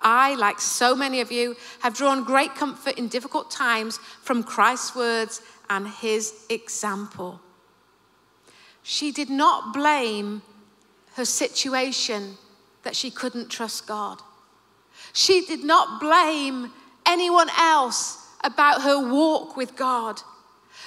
I, 0.03 0.35
like 0.35 0.61
so 0.61 0.95
many 0.95 1.21
of 1.21 1.33
you, 1.33 1.57
have 1.81 1.95
drawn 1.95 2.25
great 2.25 2.55
comfort 2.55 2.99
in 2.99 3.09
difficult 3.09 3.51
times 3.51 3.99
from 4.23 4.43
Christ's 4.43 4.95
words 4.95 5.43
and 5.69 5.89
his 5.89 6.33
example. 6.49 7.41
She 8.83 9.11
did 9.11 9.31
not 9.31 9.73
blame 9.73 10.43
her 11.15 11.25
situation 11.25 12.37
that 12.83 12.95
she 12.95 13.11
couldn't 13.11 13.49
trust 13.49 13.87
God. 13.87 14.21
She 15.13 15.45
did 15.45 15.65
not 15.65 16.01
blame 16.01 16.73
anyone 17.05 17.49
else 17.59 18.25
about 18.45 18.83
her 18.83 18.99
walk 19.13 19.57
with 19.57 19.75
God. 19.77 20.21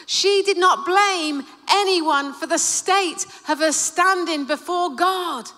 She 0.05 0.43
did 0.45 0.57
not 0.57 0.85
blame 0.85 1.43
anyone 1.69 2.33
for 2.33 2.47
the 2.47 2.57
state 2.57 3.25
of 3.47 3.59
her 3.59 3.71
standing 3.71 4.45
before 4.45 4.95
God. 4.95 5.49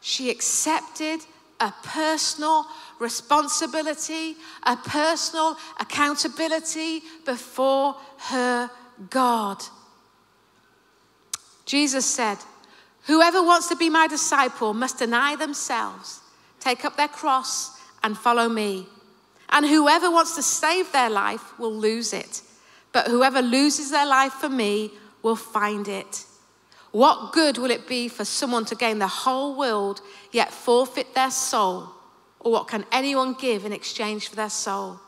She 0.00 0.30
accepted 0.30 1.20
a 1.60 1.72
personal 1.82 2.66
responsibility, 2.98 4.36
a 4.62 4.76
personal 4.76 5.56
accountability 5.80 7.02
before 7.24 7.96
her 8.18 8.70
God. 9.10 9.62
Jesus 11.66 12.06
said, 12.06 12.38
Whoever 13.02 13.42
wants 13.42 13.68
to 13.68 13.76
be 13.76 13.90
my 13.90 14.06
disciple 14.06 14.74
must 14.74 14.98
deny 14.98 15.36
themselves, 15.36 16.20
take 16.60 16.84
up 16.84 16.96
their 16.96 17.08
cross, 17.08 17.78
and 18.02 18.16
follow 18.16 18.48
me. 18.48 18.86
And 19.50 19.66
whoever 19.66 20.10
wants 20.10 20.36
to 20.36 20.42
save 20.42 20.92
their 20.92 21.10
life 21.10 21.58
will 21.58 21.74
lose 21.74 22.12
it. 22.12 22.42
But 22.92 23.08
whoever 23.08 23.42
loses 23.42 23.90
their 23.90 24.06
life 24.06 24.32
for 24.32 24.48
me 24.48 24.92
will 25.22 25.36
find 25.36 25.88
it. 25.88 26.24
What 26.90 27.32
good 27.32 27.58
will 27.58 27.70
it 27.70 27.86
be 27.86 28.08
for 28.08 28.24
someone 28.24 28.64
to 28.66 28.74
gain 28.74 28.98
the 28.98 29.06
whole 29.06 29.54
world 29.56 30.00
yet 30.32 30.52
forfeit 30.52 31.14
their 31.14 31.30
soul? 31.30 31.88
Or 32.40 32.52
what 32.52 32.68
can 32.68 32.86
anyone 32.92 33.34
give 33.34 33.64
in 33.64 33.72
exchange 33.72 34.28
for 34.28 34.36
their 34.36 34.50
soul? 34.50 35.00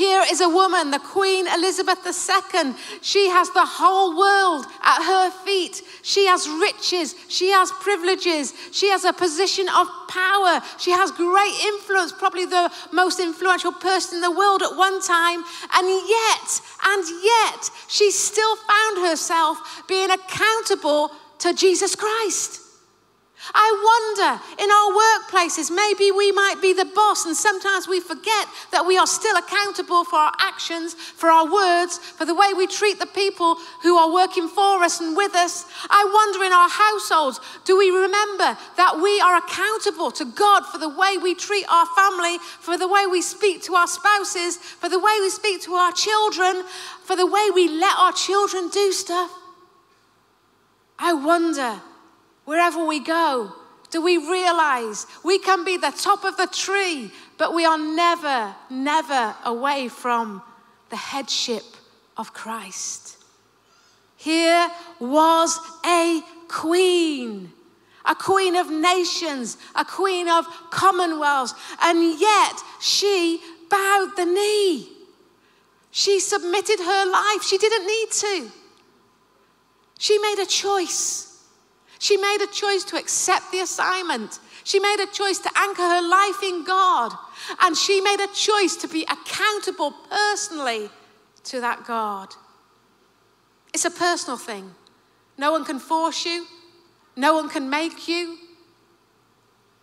Here 0.00 0.24
is 0.30 0.40
a 0.40 0.48
woman, 0.48 0.90
the 0.90 0.98
Queen 0.98 1.46
Elizabeth 1.46 1.98
II. 2.06 2.72
She 3.02 3.28
has 3.28 3.50
the 3.50 3.66
whole 3.66 4.16
world 4.16 4.64
at 4.82 5.04
her 5.04 5.30
feet. 5.44 5.82
She 6.00 6.24
has 6.24 6.48
riches. 6.48 7.14
She 7.28 7.50
has 7.50 7.70
privileges. 7.70 8.54
She 8.72 8.88
has 8.88 9.04
a 9.04 9.12
position 9.12 9.68
of 9.68 9.86
power. 10.08 10.62
She 10.78 10.90
has 10.92 11.10
great 11.10 11.52
influence, 11.66 12.12
probably 12.12 12.46
the 12.46 12.72
most 12.92 13.20
influential 13.20 13.72
person 13.72 14.14
in 14.14 14.20
the 14.22 14.30
world 14.30 14.62
at 14.62 14.74
one 14.74 15.02
time. 15.02 15.44
And 15.74 15.86
yet, 16.08 16.48
and 16.82 17.04
yet, 17.22 17.70
she 17.88 18.10
still 18.10 18.56
found 18.56 19.06
herself 19.06 19.84
being 19.86 20.10
accountable 20.10 21.10
to 21.40 21.52
Jesus 21.52 21.94
Christ. 21.94 22.59
I 23.54 23.72
wonder 23.72 24.42
in 24.62 24.70
our 24.70 24.90
workplaces, 24.92 25.70
maybe 25.74 26.10
we 26.10 26.30
might 26.30 26.60
be 26.60 26.74
the 26.74 26.84
boss, 26.84 27.24
and 27.24 27.34
sometimes 27.34 27.88
we 27.88 27.98
forget 27.98 28.46
that 28.70 28.84
we 28.84 28.98
are 28.98 29.06
still 29.06 29.36
accountable 29.36 30.04
for 30.04 30.16
our 30.16 30.32
actions, 30.38 30.92
for 30.92 31.30
our 31.30 31.50
words, 31.50 31.96
for 31.98 32.26
the 32.26 32.34
way 32.34 32.52
we 32.54 32.66
treat 32.66 32.98
the 32.98 33.06
people 33.06 33.56
who 33.82 33.96
are 33.96 34.12
working 34.12 34.46
for 34.46 34.84
us 34.84 35.00
and 35.00 35.16
with 35.16 35.34
us. 35.34 35.64
I 35.88 36.04
wonder 36.04 36.44
in 36.44 36.52
our 36.52 36.68
households, 36.68 37.40
do 37.64 37.78
we 37.78 37.90
remember 37.90 38.58
that 38.76 39.00
we 39.02 39.20
are 39.20 39.36
accountable 39.36 40.10
to 40.12 40.26
God 40.26 40.66
for 40.66 40.76
the 40.76 40.90
way 40.90 41.16
we 41.16 41.34
treat 41.34 41.64
our 41.70 41.86
family, 41.96 42.36
for 42.60 42.76
the 42.76 42.88
way 42.88 43.06
we 43.06 43.22
speak 43.22 43.62
to 43.64 43.74
our 43.74 43.88
spouses, 43.88 44.58
for 44.58 44.90
the 44.90 45.00
way 45.00 45.16
we 45.20 45.30
speak 45.30 45.62
to 45.62 45.72
our 45.74 45.92
children, 45.92 46.62
for 47.04 47.16
the 47.16 47.26
way 47.26 47.48
we 47.54 47.68
let 47.68 47.96
our 47.96 48.12
children 48.12 48.68
do 48.68 48.92
stuff? 48.92 49.30
I 50.98 51.14
wonder 51.14 51.80
Wherever 52.50 52.84
we 52.84 52.98
go, 52.98 53.52
do 53.92 54.02
we 54.02 54.16
realize 54.16 55.06
we 55.22 55.38
can 55.38 55.64
be 55.64 55.76
the 55.76 55.92
top 55.92 56.24
of 56.24 56.36
the 56.36 56.48
tree, 56.48 57.12
but 57.38 57.54
we 57.54 57.64
are 57.64 57.78
never, 57.78 58.52
never 58.68 59.36
away 59.44 59.86
from 59.86 60.42
the 60.88 60.96
headship 60.96 61.62
of 62.16 62.32
Christ? 62.32 63.18
Here 64.16 64.68
was 64.98 65.60
a 65.86 66.22
queen, 66.48 67.52
a 68.04 68.16
queen 68.16 68.56
of 68.56 68.68
nations, 68.68 69.56
a 69.76 69.84
queen 69.84 70.28
of 70.28 70.44
commonwealths, 70.72 71.54
and 71.80 72.18
yet 72.18 72.54
she 72.80 73.40
bowed 73.70 74.14
the 74.16 74.24
knee. 74.24 74.88
She 75.92 76.18
submitted 76.18 76.80
her 76.80 77.10
life. 77.12 77.44
She 77.44 77.58
didn't 77.58 77.86
need 77.86 78.10
to. 78.10 78.50
She 80.00 80.18
made 80.18 80.42
a 80.42 80.46
choice. 80.46 81.29
She 82.00 82.16
made 82.16 82.38
a 82.40 82.46
choice 82.46 82.82
to 82.84 82.96
accept 82.96 83.52
the 83.52 83.60
assignment. 83.60 84.40
She 84.64 84.80
made 84.80 85.00
a 85.00 85.12
choice 85.12 85.38
to 85.40 85.50
anchor 85.54 85.82
her 85.82 86.00
life 86.00 86.42
in 86.42 86.64
God. 86.64 87.12
And 87.60 87.76
she 87.76 88.00
made 88.00 88.20
a 88.20 88.34
choice 88.34 88.74
to 88.76 88.88
be 88.88 89.02
accountable 89.02 89.92
personally 90.08 90.88
to 91.44 91.60
that 91.60 91.84
God. 91.84 92.34
It's 93.74 93.84
a 93.84 93.90
personal 93.90 94.38
thing. 94.38 94.74
No 95.36 95.52
one 95.52 95.62
can 95.66 95.78
force 95.78 96.24
you, 96.24 96.46
no 97.16 97.34
one 97.34 97.50
can 97.50 97.68
make 97.68 98.08
you. 98.08 98.38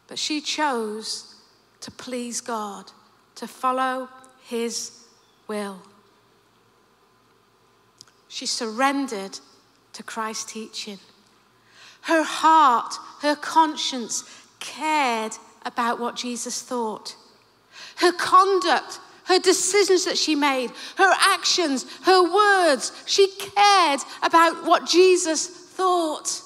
But 0.08 0.18
she 0.18 0.42
chose 0.42 1.36
to 1.82 1.92
please 1.92 2.42
God, 2.42 2.92
to 3.36 3.48
follow 3.48 4.10
His 4.42 5.04
will. 5.48 5.84
She 8.28 8.48
surrendered 8.48 9.38
to 9.94 10.02
Christ's 10.02 10.52
teaching. 10.52 10.98
Her 12.08 12.24
heart, 12.24 12.94
her 13.20 13.36
conscience 13.36 14.24
cared 14.62 15.34
about 15.66 16.00
what 16.00 16.16
Jesus 16.16 16.62
thought. 16.62 17.18
Her 17.98 18.14
conduct, 18.14 19.02
her 19.26 19.40
decisions 19.40 20.06
that 20.06 20.18
she 20.18 20.34
made, 20.34 20.72
her 20.96 21.14
actions, 21.20 21.86
her 22.04 22.24
words, 22.24 22.94
she 23.06 23.28
cared 23.28 24.00
about 24.24 24.66
what 24.66 24.86
Jesus 24.88 25.48
thought. 25.48 26.42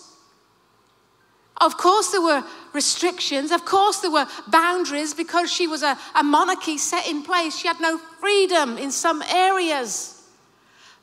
Of 1.57 1.77
course, 1.77 2.09
there 2.09 2.23
were 2.23 2.43
restrictions. 2.73 3.51
Of 3.51 3.63
course, 3.63 3.99
there 3.99 4.09
were 4.09 4.25
boundaries 4.47 5.13
because 5.13 5.53
she 5.53 5.67
was 5.67 5.83
a, 5.83 5.95
a 6.15 6.23
monarchy 6.23 6.79
set 6.79 7.07
in 7.07 7.21
place. 7.21 7.55
She 7.55 7.67
had 7.67 7.79
no 7.79 7.99
freedom 7.99 8.79
in 8.79 8.89
some 8.89 9.21
areas. 9.29 10.27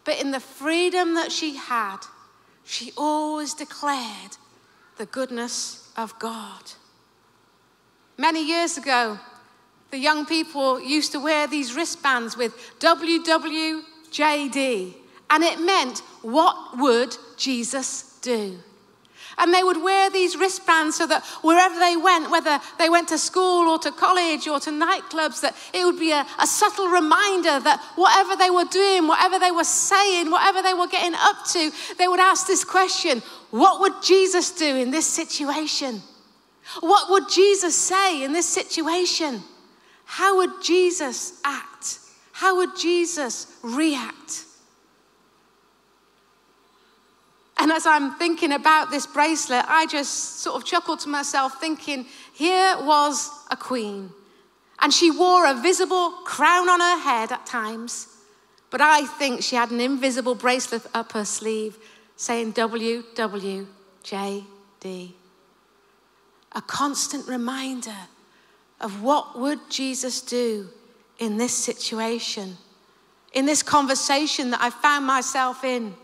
But 0.03 0.21
in 0.21 0.33
the 0.33 0.41
freedom 0.41 1.15
that 1.15 1.31
she 1.31 1.55
had, 1.55 1.99
she 2.65 2.93
always 2.97 3.55
declared 3.55 4.37
the 4.99 5.07
goodness 5.07 5.91
of 5.97 6.19
God. 6.19 6.63
Many 8.17 8.45
years 8.47 8.77
ago, 8.77 9.19
the 9.91 9.99
young 9.99 10.27
people 10.27 10.81
used 10.81 11.13
to 11.13 11.21
wear 11.21 11.47
these 11.47 11.75
wristbands 11.75 12.37
with 12.37 12.53
WWJD, 12.81 13.85
and 15.31 15.45
it 15.45 15.61
meant, 15.61 16.01
What 16.23 16.77
would 16.79 17.17
Jesus 17.37 18.19
do? 18.21 18.59
And 19.39 19.55
they 19.55 19.63
would 19.63 19.83
wear 19.83 20.11
these 20.11 20.37
wristbands 20.37 20.97
so 20.97 21.07
that 21.07 21.25
wherever 21.43 21.79
they 21.79 21.97
went, 21.97 22.31
whether 22.31 22.61
they 22.79 22.91
went 22.91 23.09
to 23.09 23.19
school 23.19 23.69
or 23.69 23.79
to 23.79 23.93
college 23.93 24.49
or 24.49 24.59
to 24.61 24.71
nightclubs, 24.71 25.41
that 25.43 25.57
it 25.73 25.85
would 25.85 25.99
be 25.99 26.11
a, 26.11 26.27
a 26.41 26.47
subtle 26.47 26.89
reminder 26.89 27.61
that 27.61 27.81
whatever 27.95 28.37
they 28.37 28.51
were 28.51 28.65
doing, 28.65 29.07
whatever 29.07 29.39
they 29.39 29.53
were 29.53 29.65
saying, 29.65 30.31
whatever 30.31 30.63
they 30.63 30.75
were 30.75 30.89
getting 30.89 31.15
up 31.15 31.47
to, 31.53 31.71
they 31.99 32.09
would 32.09 32.21
ask 32.21 32.47
this 32.47 32.65
question 32.65 33.23
What 33.51 33.81
would 33.81 34.03
Jesus 34.03 34.51
do 34.51 34.77
in 34.77 34.91
this 34.91 35.07
situation? 35.07 36.03
What 36.81 37.11
would 37.11 37.31
Jesus 37.31 37.75
say 37.75 38.25
in 38.25 38.33
this 38.33 38.47
situation? 38.47 39.43
How 40.05 40.37
would 40.39 40.63
Jesus 40.63 41.41
act? 41.45 42.01
How 42.33 42.57
would 42.57 42.77
Jesus 42.77 43.47
react? 43.63 44.45
And 47.59 47.73
as 47.73 47.87
I'm 47.87 48.15
thinking 48.15 48.53
about 48.53 48.91
this 48.91 49.07
bracelet, 49.07 49.65
I 49.67 49.87
just 49.87 50.41
sort 50.41 50.57
of 50.57 50.65
chuckled 50.65 51.01
to 51.01 51.09
myself, 51.09 51.61
thinking, 51.61 52.07
here 52.33 52.77
was 52.81 53.31
a 53.51 53.57
queen. 53.57 54.11
And 54.79 54.95
she 54.95 55.11
wore 55.11 55.45
a 55.45 55.55
visible 55.55 56.13
crown 56.25 56.69
on 56.69 56.79
her 56.79 56.99
head 56.99 57.33
at 57.33 57.45
times, 57.47 58.07
but 58.71 58.81
I 58.81 59.07
think 59.07 59.43
she 59.43 59.57
had 59.57 59.73
an 59.73 59.81
invisible 59.81 60.37
bracelet 60.37 60.87
up 60.95 61.11
her 61.13 61.25
sleeve 61.25 61.77
saying 62.17 62.53
WWJD. 62.53 63.67
A 66.53 66.63
constant 66.63 67.27
reminder 67.27 67.97
of 68.81 69.03
what 69.03 69.37
would 69.39 69.59
Jesus 69.69 70.21
do 70.21 70.69
in 71.19 71.37
this 71.37 71.53
situation, 71.53 72.57
in 73.33 73.47
this 73.47 73.65
conversation 73.65 74.51
that 74.51 74.61
I 74.61 74.71
found 74.71 75.05
myself 75.05 75.65
in. 75.65 75.95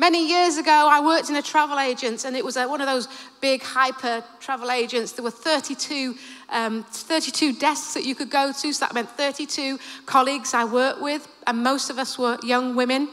Many 0.00 0.26
years 0.26 0.56
ago, 0.56 0.88
I 0.90 1.04
worked 1.04 1.28
in 1.28 1.36
a 1.36 1.42
travel 1.42 1.78
agent, 1.78 2.24
and 2.24 2.34
it 2.34 2.42
was 2.42 2.56
a, 2.56 2.66
one 2.66 2.80
of 2.80 2.86
those 2.86 3.06
big 3.42 3.62
hyper 3.62 4.24
travel 4.40 4.70
agents. 4.70 5.12
There 5.12 5.22
were 5.22 5.30
32, 5.30 6.14
um, 6.48 6.84
32 6.84 7.52
desks 7.52 7.92
that 7.92 8.06
you 8.06 8.14
could 8.14 8.30
go 8.30 8.50
to, 8.50 8.72
so 8.72 8.86
that 8.86 8.94
meant 8.94 9.10
32 9.10 9.78
colleagues 10.06 10.54
I 10.54 10.64
worked 10.64 11.02
with, 11.02 11.28
and 11.46 11.62
most 11.62 11.90
of 11.90 11.98
us 11.98 12.18
were 12.18 12.38
young 12.42 12.74
women. 12.76 13.10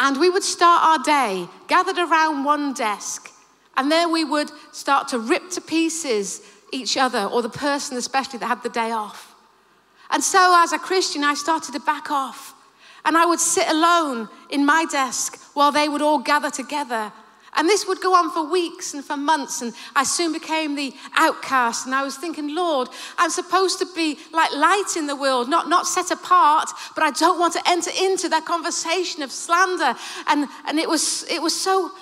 And 0.00 0.18
we 0.18 0.28
would 0.30 0.42
start 0.42 0.82
our 0.82 1.04
day 1.04 1.48
gathered 1.68 1.98
around 1.98 2.42
one 2.42 2.72
desk, 2.72 3.30
and 3.76 3.88
there 3.88 4.08
we 4.08 4.24
would 4.24 4.50
start 4.72 5.06
to 5.10 5.20
rip 5.20 5.50
to 5.50 5.60
pieces 5.60 6.42
each 6.72 6.96
other, 6.96 7.22
or 7.22 7.40
the 7.40 7.48
person 7.48 7.96
especially 7.96 8.40
that 8.40 8.48
had 8.48 8.64
the 8.64 8.68
day 8.68 8.90
off. 8.90 9.32
And 10.10 10.24
so, 10.24 10.60
as 10.60 10.72
a 10.72 10.78
Christian, 10.80 11.22
I 11.22 11.34
started 11.34 11.70
to 11.74 11.78
back 11.78 12.10
off. 12.10 12.55
And 13.06 13.16
I 13.16 13.24
would 13.24 13.40
sit 13.40 13.68
alone 13.68 14.28
in 14.50 14.66
my 14.66 14.84
desk 14.90 15.40
while 15.54 15.70
they 15.70 15.88
would 15.88 16.02
all 16.02 16.18
gather 16.18 16.50
together. 16.50 17.12
And 17.54 17.68
this 17.68 17.86
would 17.86 18.02
go 18.02 18.14
on 18.14 18.32
for 18.32 18.50
weeks 18.50 18.92
and 18.92 19.02
for 19.02 19.16
months. 19.16 19.62
And 19.62 19.72
I 19.94 20.02
soon 20.02 20.32
became 20.32 20.74
the 20.74 20.92
outcast. 21.14 21.86
And 21.86 21.94
I 21.94 22.02
was 22.02 22.16
thinking, 22.16 22.54
Lord, 22.54 22.88
I'm 23.16 23.30
supposed 23.30 23.78
to 23.78 23.86
be 23.94 24.18
like 24.32 24.52
light 24.52 24.96
in 24.96 25.06
the 25.06 25.16
world, 25.16 25.48
not, 25.48 25.68
not 25.68 25.86
set 25.86 26.10
apart, 26.10 26.68
but 26.94 27.04
I 27.04 27.12
don't 27.12 27.38
want 27.38 27.54
to 27.54 27.62
enter 27.66 27.90
into 27.98 28.28
that 28.28 28.44
conversation 28.44 29.22
of 29.22 29.30
slander. 29.30 29.94
And, 30.26 30.48
and 30.66 30.78
it, 30.78 30.88
was, 30.88 31.24
it 31.30 31.40
was 31.40 31.58
so, 31.58 31.92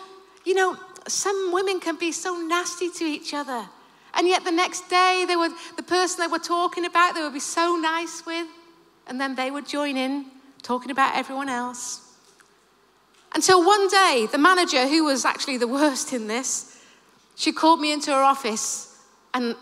you 0.45 0.55
know, 0.55 0.77
some 1.07 1.53
women 1.53 1.81
can 1.81 1.97
be 1.97 2.13
so 2.13 2.37
nasty 2.37 2.91
to 2.91 3.05
each 3.05 3.35
other. 3.35 3.69
And 4.15 4.27
yet 4.27 4.43
the 4.43 4.53
next 4.53 4.89
day, 4.89 5.25
they 5.29 5.37
would, 5.37 5.53
the 5.77 5.83
person 5.83 6.21
they 6.21 6.33
were 6.33 6.39
talking 6.39 6.87
about, 6.87 7.15
they 7.15 7.23
would 7.23 7.35
be 7.35 7.41
so 7.41 7.77
nice 7.77 8.25
with. 8.27 8.49
And 9.07 9.21
then 9.21 9.35
they 9.35 9.51
would 9.51 9.69
join 9.69 9.99
in 9.99 10.31
talking 10.65 10.91
about 10.91 11.15
everyone 11.15 11.49
else. 11.49 12.01
Until 13.35 13.65
one 13.65 13.89
day, 13.89 14.27
the 14.33 14.39
manager, 14.39 14.89
who 14.89 15.05
was 15.05 15.25
actually 15.25 15.59
the 15.59 15.69
worst 15.69 16.13
in 16.13 16.27
this, 16.27 16.83
she 17.37 17.53
called 17.53 17.81
me 17.81 17.93
into 17.93 18.11
her 18.11 18.23
office, 18.23 18.97
and 19.33 19.55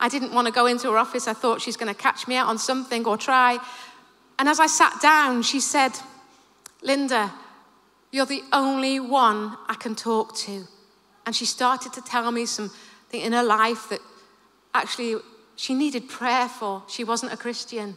I 0.00 0.08
didn't 0.08 0.32
want 0.32 0.46
to 0.46 0.52
go 0.52 0.66
into 0.66 0.90
her 0.90 0.98
office. 0.98 1.28
I 1.28 1.34
thought 1.34 1.60
she's 1.60 1.76
going 1.76 1.94
to 1.94 2.00
catch 2.00 2.26
me 2.26 2.36
out 2.36 2.48
on 2.48 2.58
something 2.58 3.06
or 3.06 3.16
try. 3.16 3.58
And 4.38 4.48
as 4.48 4.60
I 4.60 4.66
sat 4.66 5.00
down, 5.00 5.42
she 5.42 5.60
said, 5.60 5.92
Linda, 6.82 7.32
You're 8.10 8.26
the 8.26 8.44
only 8.52 9.00
one 9.00 9.56
I 9.68 9.74
can 9.74 9.94
talk 9.94 10.34
to. 10.36 10.64
And 11.26 11.36
she 11.36 11.44
started 11.44 11.92
to 11.92 12.00
tell 12.00 12.30
me 12.30 12.46
something 12.46 13.20
in 13.20 13.32
her 13.32 13.42
life 13.42 13.88
that 13.90 14.00
actually 14.72 15.16
she 15.56 15.74
needed 15.74 16.08
prayer 16.08 16.48
for. 16.48 16.84
She 16.88 17.04
wasn't 17.04 17.32
a 17.32 17.36
Christian. 17.36 17.96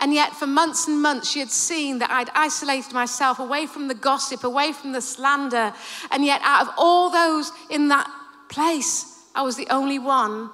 And 0.00 0.12
yet, 0.12 0.34
for 0.34 0.46
months 0.46 0.88
and 0.88 1.00
months, 1.00 1.30
she 1.30 1.38
had 1.38 1.50
seen 1.50 1.98
that 2.00 2.10
I'd 2.10 2.30
isolated 2.34 2.92
myself 2.92 3.38
away 3.38 3.66
from 3.66 3.88
the 3.88 3.94
gossip, 3.94 4.44
away 4.44 4.72
from 4.72 4.92
the 4.92 5.00
slander. 5.00 5.72
And 6.10 6.24
yet, 6.24 6.40
out 6.42 6.66
of 6.66 6.74
all 6.76 7.10
those 7.10 7.52
in 7.70 7.88
that 7.88 8.10
place, 8.48 9.06
I 9.34 9.42
was 9.42 9.56
the 9.56 9.68
only 9.70 9.98
one 9.98 10.50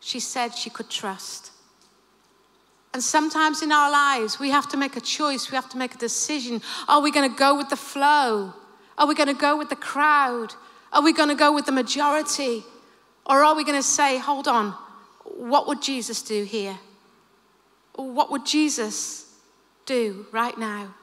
she 0.00 0.20
said 0.20 0.54
she 0.54 0.70
could 0.70 0.90
trust. 0.90 1.50
And 2.94 3.02
sometimes 3.02 3.62
in 3.62 3.70
our 3.70 3.90
lives, 3.90 4.40
we 4.40 4.50
have 4.50 4.68
to 4.70 4.76
make 4.76 4.96
a 4.96 5.00
choice, 5.00 5.50
we 5.50 5.56
have 5.56 5.68
to 5.70 5.76
make 5.76 5.94
a 5.94 5.98
decision. 5.98 6.62
Are 6.88 7.00
we 7.00 7.10
going 7.10 7.30
to 7.30 7.36
go 7.36 7.56
with 7.56 7.68
the 7.68 7.76
flow? 7.76 8.54
Are 8.96 9.06
we 9.06 9.14
going 9.14 9.28
to 9.28 9.40
go 9.40 9.56
with 9.56 9.68
the 9.68 9.76
crowd? 9.76 10.54
Are 10.92 11.02
we 11.02 11.12
going 11.12 11.28
to 11.28 11.34
go 11.34 11.52
with 11.52 11.66
the 11.66 11.72
majority? 11.72 12.64
Or 13.26 13.44
are 13.44 13.54
we 13.54 13.64
going 13.64 13.78
to 13.78 13.86
say, 13.86 14.18
hold 14.18 14.48
on, 14.48 14.74
what 15.24 15.68
would 15.68 15.82
Jesus 15.82 16.22
do 16.22 16.44
here? 16.44 16.78
What 17.98 18.30
would 18.30 18.46
Jesus 18.46 19.26
do 19.84 20.26
right 20.30 20.56
now? 20.56 20.94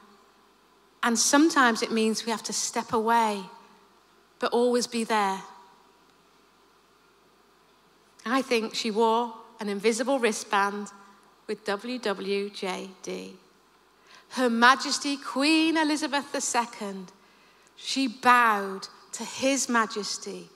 And 1.02 1.18
sometimes 1.18 1.82
it 1.82 1.92
means 1.92 2.24
we 2.24 2.32
have 2.32 2.42
to 2.44 2.54
step 2.54 2.94
away, 2.94 3.42
but 4.38 4.52
always 4.52 4.86
be 4.86 5.04
there. 5.04 5.42
I 8.24 8.40
think 8.40 8.74
she 8.74 8.90
wore 8.90 9.34
an 9.60 9.68
invisible 9.68 10.18
wristband 10.18 10.88
with 11.46 11.66
WWJD. 11.66 13.32
Her 14.30 14.50
Majesty 14.50 15.18
Queen 15.18 15.76
Elizabeth 15.76 16.34
II, 16.34 16.94
she 17.76 18.08
bowed 18.08 18.88
to 19.12 19.22
His 19.22 19.68
Majesty, 19.68 20.48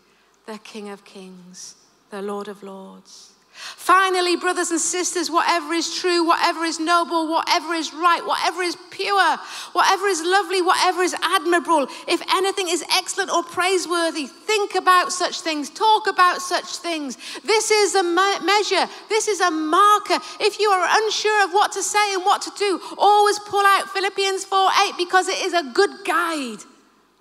the 0.46 0.58
King 0.58 0.88
of 0.88 1.04
Kings, 1.04 1.74
the 2.08 2.22
Lord 2.22 2.48
of 2.48 2.62
Lords. 2.62 3.34
Finally, 3.76 4.36
brothers 4.36 4.70
and 4.70 4.80
sisters, 4.80 5.30
whatever 5.30 5.74
is 5.74 5.94
true, 5.94 6.24
whatever 6.24 6.64
is 6.64 6.80
noble, 6.80 7.28
whatever 7.28 7.74
is 7.74 7.92
right, 7.92 8.24
whatever 8.24 8.62
is 8.62 8.76
pure, 8.90 9.36
whatever 9.72 10.06
is 10.06 10.22
lovely, 10.22 10.62
whatever 10.62 11.02
is 11.02 11.14
admirable, 11.22 11.86
if 12.08 12.22
anything 12.32 12.68
is 12.68 12.82
excellent 12.92 13.30
or 13.30 13.42
praiseworthy, 13.42 14.26
think 14.26 14.74
about 14.74 15.12
such 15.12 15.40
things, 15.42 15.68
talk 15.68 16.06
about 16.06 16.40
such 16.40 16.76
things. 16.76 17.18
This 17.44 17.70
is 17.70 17.94
a 17.94 18.02
measure, 18.02 18.90
this 19.08 19.28
is 19.28 19.40
a 19.40 19.50
marker. 19.50 20.18
If 20.40 20.58
you 20.58 20.70
are 20.70 20.86
unsure 21.02 21.44
of 21.44 21.52
what 21.52 21.72
to 21.72 21.82
say 21.82 22.14
and 22.14 22.24
what 22.24 22.42
to 22.42 22.52
do, 22.56 22.80
always 22.96 23.38
pull 23.40 23.64
out 23.64 23.90
Philippians 23.90 24.44
4 24.44 24.70
8 24.88 24.92
because 24.96 25.28
it 25.28 25.44
is 25.44 25.52
a 25.52 25.64
good 25.74 26.04
guide 26.06 26.64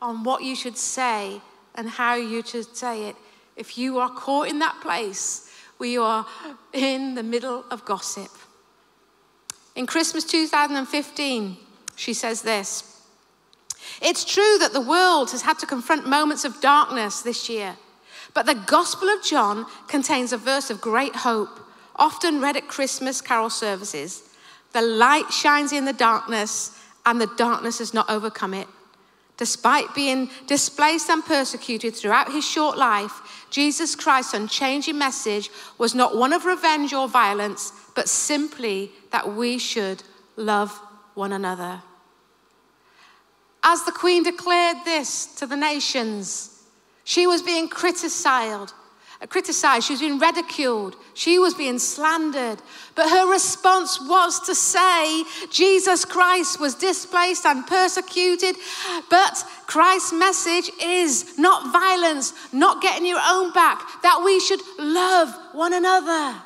on 0.02 0.24
what 0.24 0.44
you 0.44 0.56
should 0.56 0.78
say 0.78 1.42
and 1.76 1.90
how 1.90 2.16
you 2.16 2.44
should 2.46 2.76
say 2.76 3.10
it. 3.10 3.16
If 3.56 3.78
you 3.78 4.00
are 4.00 4.10
caught 4.10 4.48
in 4.48 4.60
that 4.60 4.80
place, 4.82 5.49
we 5.80 5.98
are 5.98 6.26
in 6.74 7.16
the 7.16 7.24
middle 7.24 7.64
of 7.72 7.86
gossip. 7.86 8.30
In 9.76 9.86
Christmas 9.86 10.26
2015, 10.26 11.58
she 11.96 12.14
says 12.14 12.42
this 12.42 13.02
It's 14.02 14.26
true 14.26 14.58
that 14.60 14.74
the 14.74 14.82
world 14.82 15.32
has 15.32 15.44
had 15.44 15.58
to 15.60 15.66
confront 15.66 16.08
moments 16.08 16.44
of 16.44 16.62
darkness 16.62 17.22
this 17.22 17.50
year, 17.50 17.78
but 18.34 18.46
the 18.46 18.56
Gospel 18.56 19.08
of 19.10 19.24
John 19.24 19.66
contains 19.88 20.34
a 20.34 20.38
verse 20.38 20.70
of 20.70 20.82
great 20.82 21.16
hope, 21.16 21.60
often 21.96 22.42
read 22.42 22.58
at 22.58 22.68
Christmas 22.68 23.22
carol 23.22 23.50
services. 23.50 24.24
The 24.74 24.82
light 24.82 25.32
shines 25.32 25.72
in 25.72 25.86
the 25.86 25.94
darkness, 25.94 26.78
and 27.06 27.20
the 27.20 27.32
darkness 27.38 27.80
has 27.80 27.94
not 27.94 28.10
overcome 28.10 28.54
it. 28.54 28.68
Despite 29.40 29.96
being 29.96 30.30
displaced 30.48 31.10
and 31.10 31.24
persecuted 31.24 31.96
throughout 31.96 32.30
his 32.30 32.46
short 32.46 32.78
life, 32.78 33.46
Jesus 33.50 33.96
Christ's 33.96 34.34
unchanging 34.34 34.98
message 34.98 35.50
was 35.78 35.96
not 35.96 36.18
one 36.18 36.34
of 36.34 36.44
revenge 36.44 36.92
or 36.92 37.08
violence, 37.08 37.72
but 37.96 38.10
simply 38.10 38.92
that 39.12 39.34
we 39.34 39.58
should 39.58 40.04
love 40.36 40.78
one 41.14 41.32
another. 41.32 41.82
As 43.64 43.86
the 43.86 43.94
Queen 43.94 44.24
declared 44.24 44.84
this 44.84 45.28
to 45.36 45.48
the 45.48 45.56
nations, 45.56 46.62
she 47.06 47.26
was 47.26 47.42
being 47.42 47.70
criticized 47.70 48.74
criticized, 49.28 49.88
she 49.88 49.94
was 49.94 50.00
being 50.00 50.18
ridiculed, 50.18 50.96
she 51.14 51.40
was 51.40 51.54
being 51.54 51.78
slandered. 51.78 52.62
But 52.96 53.10
her 53.10 53.30
response 53.30 54.00
was 54.00 54.40
to 54.46 54.56
say 54.56 55.24
Jesus 55.52 56.06
Christ 56.06 56.60
was 56.60 56.76
displaced 56.76 57.46
and 57.46 57.68
persecuted, 57.68 58.56
but 59.10 59.44
Christ's 59.68 60.14
message 60.14 60.72
is 60.82 61.38
not 61.38 61.74
violence, 61.74 62.34
not 62.54 62.82
getting 62.82 63.06
your 63.06 63.20
own 63.22 63.52
back, 63.52 64.02
that 64.04 64.22
we 64.24 64.40
should 64.40 64.62
love 64.78 65.36
one 65.52 65.74
another. 65.74 66.42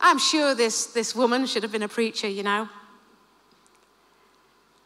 I'm 0.00 0.18
sure 0.18 0.54
this, 0.54 0.86
this 0.86 1.14
woman 1.14 1.46
should 1.46 1.62
have 1.62 1.72
been 1.72 1.82
a 1.82 1.88
preacher, 1.88 2.28
you 2.28 2.42
know. 2.42 2.68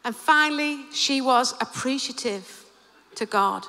And 0.03 0.15
finally, 0.15 0.85
she 0.91 1.21
was 1.21 1.53
appreciative 1.61 2.65
to 3.15 3.25
God. 3.25 3.65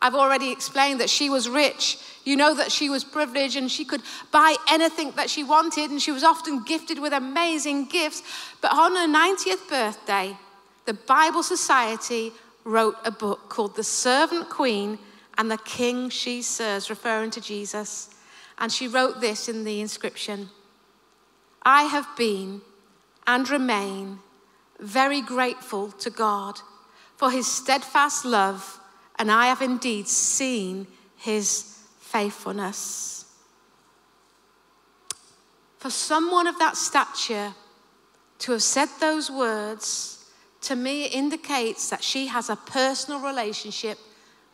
I've 0.00 0.14
already 0.14 0.52
explained 0.52 1.00
that 1.00 1.10
she 1.10 1.28
was 1.28 1.48
rich. 1.48 1.98
You 2.24 2.36
know 2.36 2.54
that 2.54 2.70
she 2.70 2.88
was 2.88 3.04
privileged 3.04 3.56
and 3.56 3.70
she 3.70 3.84
could 3.84 4.02
buy 4.30 4.54
anything 4.70 5.12
that 5.12 5.30
she 5.30 5.42
wanted, 5.42 5.90
and 5.90 6.00
she 6.00 6.12
was 6.12 6.22
often 6.22 6.62
gifted 6.62 6.98
with 6.98 7.12
amazing 7.12 7.86
gifts. 7.86 8.22
But 8.60 8.72
on 8.72 8.94
her 8.94 9.08
90th 9.08 9.68
birthday, 9.68 10.36
the 10.84 10.94
Bible 10.94 11.42
Society 11.42 12.32
wrote 12.64 12.96
a 13.04 13.10
book 13.10 13.48
called 13.48 13.76
The 13.76 13.84
Servant 13.84 14.48
Queen 14.48 14.98
and 15.36 15.50
the 15.50 15.58
King 15.58 16.10
She 16.10 16.42
Serves, 16.42 16.90
referring 16.90 17.30
to 17.32 17.40
Jesus. 17.40 18.10
And 18.58 18.70
she 18.70 18.88
wrote 18.88 19.20
this 19.20 19.48
in 19.48 19.64
the 19.64 19.80
inscription 19.80 20.50
I 21.62 21.84
have 21.84 22.06
been 22.16 22.60
and 23.26 23.48
remain 23.48 24.20
very 24.80 25.20
grateful 25.20 25.90
to 25.92 26.10
God 26.10 26.60
for 27.16 27.30
his 27.30 27.46
steadfast 27.46 28.24
love 28.24 28.77
and 29.18 29.30
I 29.30 29.46
have 29.46 29.62
indeed 29.62 30.08
seen 30.08 30.86
his 31.16 31.78
faithfulness. 32.00 33.24
For 35.78 35.90
someone 35.90 36.46
of 36.46 36.58
that 36.58 36.76
stature 36.76 37.54
to 38.40 38.52
have 38.52 38.62
said 38.62 38.88
those 39.00 39.30
words, 39.30 40.24
to 40.62 40.76
me, 40.76 41.06
indicates 41.06 41.90
that 41.90 42.02
she 42.02 42.26
has 42.28 42.48
a 42.48 42.56
personal 42.56 43.20
relationship 43.20 43.98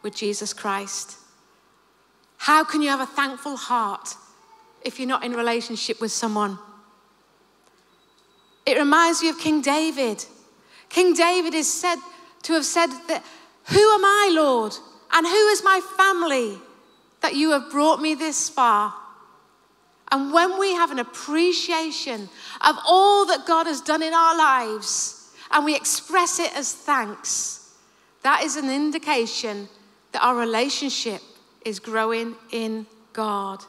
with 0.03 0.15
Jesus 0.15 0.53
Christ. 0.53 1.17
How 2.37 2.65
can 2.65 2.83
you 2.83 2.91
have 2.91 3.01
a 3.01 3.07
thankful 3.07 3.57
heart 3.57 4.17
if 4.83 4.99
you're 4.99 5.09
not 5.09 5.25
in 5.25 5.33
relationship 5.33 6.01
with 6.01 6.13
someone? 6.13 6.59
It 8.67 8.79
reminds 8.79 9.23
me 9.23 9.29
of 9.31 9.39
King 9.39 9.61
David. 9.61 10.25
King 10.89 11.15
David 11.15 11.55
is 11.55 11.71
said 11.73 11.97
to 12.43 12.53
have 12.53 12.65
said 12.65 12.89
that 13.09 13.25
who 13.67 13.95
am 13.95 14.05
I, 14.05 14.31
Lord? 14.33 14.75
And 15.13 15.27
who 15.27 15.49
is 15.49 15.63
my 15.63 15.81
family 15.97 16.59
that 17.21 17.35
you 17.35 17.53
have 17.53 17.71
brought 17.71 18.01
me 18.01 18.15
this 18.15 18.49
far? 18.49 18.95
And 20.11 20.33
when 20.33 20.59
we 20.59 20.75
have 20.75 20.91
an 20.91 20.99
appreciation 20.99 22.29
of 22.61 22.77
all 22.87 23.27
that 23.27 23.47
God 23.47 23.67
has 23.67 23.81
done 23.81 24.03
in 24.03 24.13
our 24.13 24.37
lives 24.37 25.33
and 25.51 25.65
we 25.65 25.75
express 25.75 26.39
it 26.39 26.55
as 26.57 26.73
thanks, 26.73 27.73
that 28.23 28.43
is 28.43 28.57
an 28.57 28.71
indication 28.71 29.69
that 30.13 30.25
our 30.25 30.37
relationship 30.37 31.21
is 31.65 31.81
growing 31.81 32.37
in 32.53 32.87
God. 33.13 33.65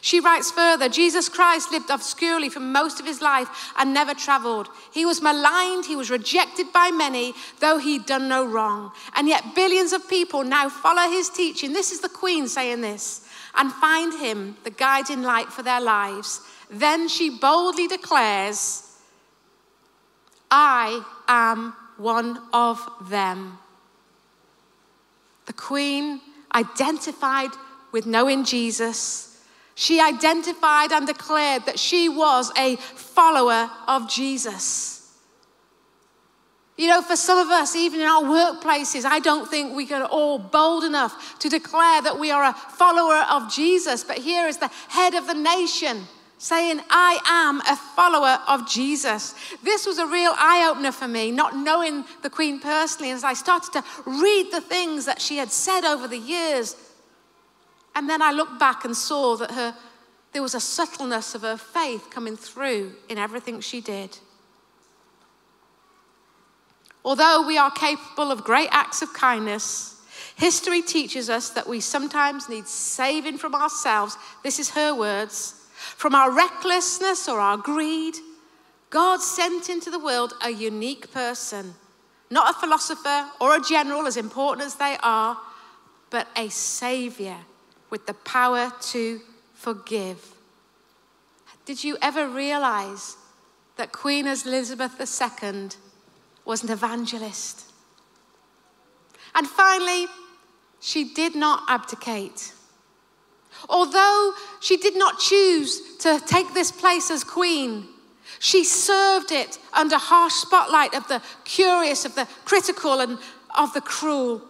She 0.00 0.20
writes 0.20 0.50
further 0.50 0.88
Jesus 0.88 1.28
Christ 1.28 1.70
lived 1.72 1.90
obscurely 1.90 2.48
for 2.48 2.60
most 2.60 3.00
of 3.00 3.06
his 3.06 3.20
life 3.20 3.72
and 3.76 3.94
never 3.94 4.14
traveled. 4.14 4.68
He 4.92 5.06
was 5.06 5.22
maligned, 5.22 5.86
he 5.86 5.96
was 5.96 6.10
rejected 6.10 6.72
by 6.72 6.90
many, 6.90 7.34
though 7.60 7.78
he'd 7.78 8.06
done 8.06 8.28
no 8.28 8.44
wrong. 8.44 8.92
And 9.14 9.28
yet, 9.28 9.54
billions 9.54 9.92
of 9.92 10.08
people 10.08 10.44
now 10.44 10.68
follow 10.68 11.10
his 11.10 11.28
teaching. 11.28 11.72
This 11.72 11.92
is 11.92 12.00
the 12.00 12.08
Queen 12.08 12.48
saying 12.48 12.80
this 12.80 13.26
and 13.56 13.72
find 13.72 14.12
him 14.20 14.56
the 14.64 14.70
guiding 14.70 15.22
light 15.22 15.52
for 15.52 15.62
their 15.62 15.80
lives. 15.80 16.40
Then 16.70 17.08
she 17.08 17.30
boldly 17.30 17.86
declares, 17.86 18.82
I 20.50 21.04
am 21.26 21.74
one 21.96 22.40
of 22.52 22.86
them. 23.08 23.58
The 25.46 25.52
Queen 25.52 26.20
identified 26.54 27.50
with 27.92 28.04
knowing 28.04 28.44
Jesus 28.44 29.35
she 29.76 30.00
identified 30.00 30.90
and 30.90 31.06
declared 31.06 31.66
that 31.66 31.78
she 31.78 32.08
was 32.08 32.50
a 32.56 32.76
follower 32.76 33.70
of 33.86 34.08
Jesus. 34.08 35.14
You 36.78 36.88
know, 36.88 37.02
for 37.02 37.14
some 37.14 37.36
of 37.36 37.48
us, 37.48 37.76
even 37.76 38.00
in 38.00 38.06
our 38.06 38.22
workplaces, 38.22 39.04
I 39.04 39.18
don't 39.18 39.46
think 39.48 39.76
we 39.76 39.92
are 39.92 40.04
all 40.04 40.38
bold 40.38 40.82
enough 40.82 41.38
to 41.40 41.50
declare 41.50 42.00
that 42.00 42.18
we 42.18 42.30
are 42.30 42.44
a 42.44 42.54
follower 42.54 43.22
of 43.30 43.52
Jesus. 43.52 44.02
But 44.02 44.16
here 44.16 44.46
is 44.46 44.56
the 44.56 44.70
head 44.88 45.14
of 45.14 45.26
the 45.26 45.34
nation 45.34 46.04
saying, 46.38 46.80
I 46.88 47.20
am 47.26 47.60
a 47.60 47.76
follower 47.76 48.38
of 48.48 48.66
Jesus. 48.66 49.34
This 49.62 49.84
was 49.84 49.98
a 49.98 50.06
real 50.06 50.32
eye 50.38 50.66
opener 50.70 50.92
for 50.92 51.06
me, 51.06 51.30
not 51.30 51.54
knowing 51.54 52.06
the 52.22 52.30
Queen 52.30 52.60
personally, 52.60 53.10
as 53.10 53.24
I 53.24 53.34
started 53.34 53.72
to 53.74 53.84
read 54.06 54.52
the 54.52 54.62
things 54.62 55.04
that 55.04 55.20
she 55.20 55.36
had 55.36 55.52
said 55.52 55.84
over 55.84 56.08
the 56.08 56.18
years. 56.18 56.76
And 57.96 58.10
then 58.10 58.20
I 58.20 58.30
looked 58.30 58.60
back 58.60 58.84
and 58.84 58.94
saw 58.94 59.36
that 59.36 59.52
her, 59.52 59.74
there 60.32 60.42
was 60.42 60.54
a 60.54 60.60
subtleness 60.60 61.34
of 61.34 61.40
her 61.40 61.56
faith 61.56 62.10
coming 62.10 62.36
through 62.36 62.92
in 63.08 63.16
everything 63.16 63.60
she 63.60 63.80
did. 63.80 64.18
Although 67.02 67.46
we 67.46 67.56
are 67.56 67.70
capable 67.70 68.30
of 68.30 68.44
great 68.44 68.68
acts 68.70 69.00
of 69.00 69.14
kindness, 69.14 69.98
history 70.36 70.82
teaches 70.82 71.30
us 71.30 71.48
that 71.50 71.66
we 71.66 71.80
sometimes 71.80 72.50
need 72.50 72.68
saving 72.68 73.38
from 73.38 73.54
ourselves. 73.54 74.18
This 74.42 74.58
is 74.58 74.70
her 74.70 74.94
words 74.94 75.54
from 75.96 76.14
our 76.14 76.30
recklessness 76.30 77.28
or 77.28 77.40
our 77.40 77.56
greed. 77.56 78.16
God 78.90 79.22
sent 79.22 79.70
into 79.70 79.90
the 79.90 79.98
world 79.98 80.34
a 80.44 80.50
unique 80.50 81.14
person, 81.14 81.72
not 82.30 82.54
a 82.54 82.60
philosopher 82.60 83.30
or 83.40 83.56
a 83.56 83.60
general, 83.62 84.06
as 84.06 84.18
important 84.18 84.66
as 84.66 84.74
they 84.74 84.98
are, 85.02 85.38
but 86.10 86.28
a 86.36 86.50
savior 86.50 87.38
with 87.90 88.06
the 88.06 88.14
power 88.14 88.72
to 88.80 89.20
forgive. 89.54 90.34
Did 91.64 91.82
you 91.82 91.96
ever 92.00 92.28
realize 92.28 93.16
that 93.76 93.92
Queen 93.92 94.26
Elizabeth 94.26 95.00
II 95.00 95.68
was 96.44 96.62
an 96.62 96.70
evangelist? 96.70 97.64
And 99.34 99.46
finally, 99.46 100.06
she 100.80 101.12
did 101.12 101.34
not 101.34 101.64
abdicate. 101.68 102.52
Although 103.68 104.32
she 104.60 104.76
did 104.76 104.96
not 104.96 105.18
choose 105.18 105.96
to 105.98 106.20
take 106.24 106.54
this 106.54 106.70
place 106.70 107.10
as 107.10 107.24
queen, 107.24 107.88
she 108.38 108.64
served 108.64 109.32
it 109.32 109.58
under 109.72 109.96
harsh 109.96 110.34
spotlight 110.34 110.94
of 110.94 111.08
the 111.08 111.22
curious, 111.44 112.04
of 112.04 112.14
the 112.14 112.28
critical, 112.44 113.00
and 113.00 113.18
of 113.56 113.72
the 113.72 113.80
cruel. 113.80 114.42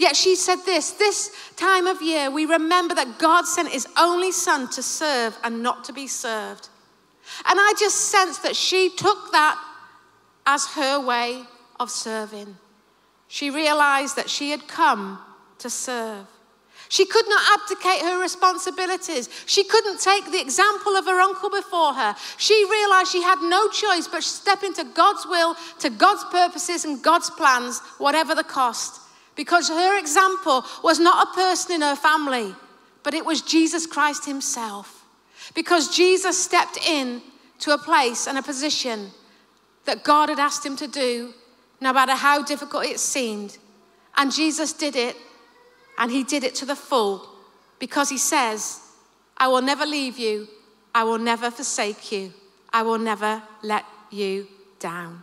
Yet 0.00 0.16
she 0.16 0.34
said 0.34 0.56
this 0.64 0.92
this 0.92 1.30
time 1.56 1.86
of 1.86 2.00
year, 2.00 2.30
we 2.30 2.46
remember 2.46 2.94
that 2.94 3.18
God 3.18 3.44
sent 3.44 3.68
his 3.68 3.86
only 3.98 4.32
son 4.32 4.70
to 4.70 4.82
serve 4.82 5.36
and 5.44 5.62
not 5.62 5.84
to 5.84 5.92
be 5.92 6.06
served. 6.06 6.70
And 7.44 7.60
I 7.60 7.74
just 7.78 8.08
sensed 8.10 8.42
that 8.44 8.56
she 8.56 8.88
took 8.88 9.30
that 9.32 9.62
as 10.46 10.64
her 10.68 11.04
way 11.04 11.42
of 11.78 11.90
serving. 11.90 12.56
She 13.28 13.50
realized 13.50 14.16
that 14.16 14.30
she 14.30 14.52
had 14.52 14.66
come 14.66 15.18
to 15.58 15.68
serve. 15.68 16.24
She 16.88 17.04
could 17.04 17.28
not 17.28 17.60
abdicate 17.60 18.00
her 18.00 18.22
responsibilities. 18.22 19.28
She 19.44 19.64
couldn't 19.64 20.00
take 20.00 20.32
the 20.32 20.40
example 20.40 20.96
of 20.96 21.04
her 21.04 21.20
uncle 21.20 21.50
before 21.50 21.92
her. 21.92 22.16
She 22.38 22.66
realized 22.70 23.12
she 23.12 23.22
had 23.22 23.42
no 23.42 23.68
choice 23.68 24.08
but 24.08 24.22
to 24.22 24.28
step 24.28 24.62
into 24.62 24.82
God's 24.94 25.26
will, 25.26 25.56
to 25.80 25.90
God's 25.90 26.24
purposes 26.32 26.86
and 26.86 27.02
God's 27.02 27.28
plans, 27.28 27.80
whatever 27.98 28.34
the 28.34 28.44
cost. 28.44 29.00
Because 29.36 29.68
her 29.68 29.98
example 29.98 30.64
was 30.82 30.98
not 30.98 31.28
a 31.28 31.34
person 31.34 31.76
in 31.76 31.80
her 31.82 31.96
family, 31.96 32.54
but 33.02 33.14
it 33.14 33.24
was 33.24 33.42
Jesus 33.42 33.86
Christ 33.86 34.26
himself. 34.26 35.04
Because 35.54 35.94
Jesus 35.94 36.42
stepped 36.42 36.78
in 36.86 37.22
to 37.60 37.72
a 37.72 37.78
place 37.78 38.26
and 38.26 38.38
a 38.38 38.42
position 38.42 39.10
that 39.84 40.04
God 40.04 40.28
had 40.28 40.38
asked 40.38 40.64
him 40.64 40.76
to 40.76 40.86
do, 40.86 41.34
no 41.80 41.92
matter 41.92 42.14
how 42.14 42.42
difficult 42.42 42.84
it 42.84 43.00
seemed. 43.00 43.58
And 44.16 44.32
Jesus 44.32 44.72
did 44.72 44.96
it 44.96 45.16
and 45.98 46.10
he 46.10 46.24
did 46.24 46.44
it 46.44 46.54
to 46.56 46.66
the 46.66 46.76
full 46.76 47.28
because 47.78 48.08
he 48.08 48.18
says, 48.18 48.80
I 49.36 49.48
will 49.48 49.62
never 49.62 49.86
leave 49.86 50.18
you, 50.18 50.48
I 50.94 51.04
will 51.04 51.18
never 51.18 51.50
forsake 51.50 52.12
you, 52.12 52.32
I 52.72 52.82
will 52.82 52.98
never 52.98 53.42
let 53.62 53.84
you 54.10 54.46
down. 54.78 55.22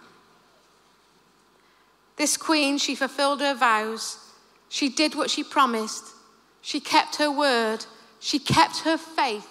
This 2.17 2.35
queen, 2.35 2.77
she 2.77 2.95
fulfilled 2.95 3.41
her 3.41 3.53
vows, 3.53 4.17
she 4.69 4.89
did 4.89 5.15
what 5.15 5.29
she 5.29 5.43
promised, 5.43 6.03
she 6.61 6.79
kept 6.79 7.15
her 7.17 7.31
word, 7.31 7.85
she 8.19 8.39
kept 8.39 8.79
her 8.79 8.97
faith, 8.97 9.47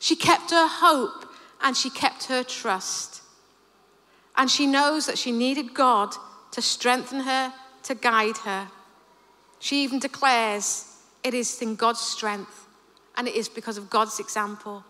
she 0.00 0.16
kept 0.16 0.50
her 0.50 0.66
hope, 0.66 1.26
and 1.62 1.76
she 1.76 1.90
kept 1.90 2.24
her 2.24 2.42
trust. 2.42 3.22
And 4.36 4.50
she 4.50 4.66
knows 4.66 5.06
that 5.06 5.18
she 5.18 5.32
needed 5.32 5.74
God 5.74 6.14
to 6.52 6.60
strengthen 6.60 7.20
her, 7.20 7.52
to 7.84 7.94
guide 7.94 8.38
her. 8.38 8.68
She 9.58 9.84
even 9.84 9.98
declares 9.98 10.92
it 11.22 11.34
is 11.34 11.60
in 11.62 11.76
God's 11.76 12.00
strength 12.00 12.66
and 13.16 13.26
it 13.26 13.34
is 13.34 13.48
because 13.48 13.78
of 13.78 13.88
God's 13.88 14.20
example. 14.20 14.84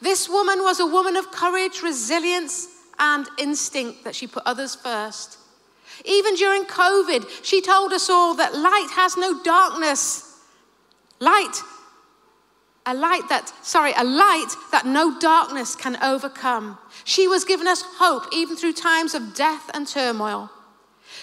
This 0.00 0.28
woman 0.28 0.60
was 0.60 0.78
a 0.78 0.86
woman 0.86 1.16
of 1.16 1.32
courage, 1.32 1.82
resilience, 1.82 2.68
and 2.98 3.26
instinct 3.38 4.04
that 4.04 4.14
she 4.14 4.26
put 4.26 4.44
others 4.46 4.74
first. 4.76 5.38
Even 6.04 6.34
during 6.34 6.64
COVID, 6.64 7.44
she 7.44 7.60
told 7.60 7.92
us 7.92 8.10
all 8.10 8.34
that 8.34 8.54
light 8.54 8.88
has 8.92 9.16
no 9.16 9.42
darkness. 9.42 10.40
Light, 11.20 11.62
a 12.86 12.94
light 12.94 13.28
that, 13.28 13.52
sorry, 13.62 13.92
a 13.96 14.04
light 14.04 14.54
that 14.72 14.86
no 14.86 15.18
darkness 15.18 15.74
can 15.74 15.96
overcome. 16.02 16.78
She 17.04 17.28
was 17.28 17.44
giving 17.44 17.66
us 17.66 17.82
hope 17.82 18.26
even 18.32 18.56
through 18.56 18.74
times 18.74 19.14
of 19.14 19.34
death 19.34 19.70
and 19.72 19.86
turmoil. 19.86 20.50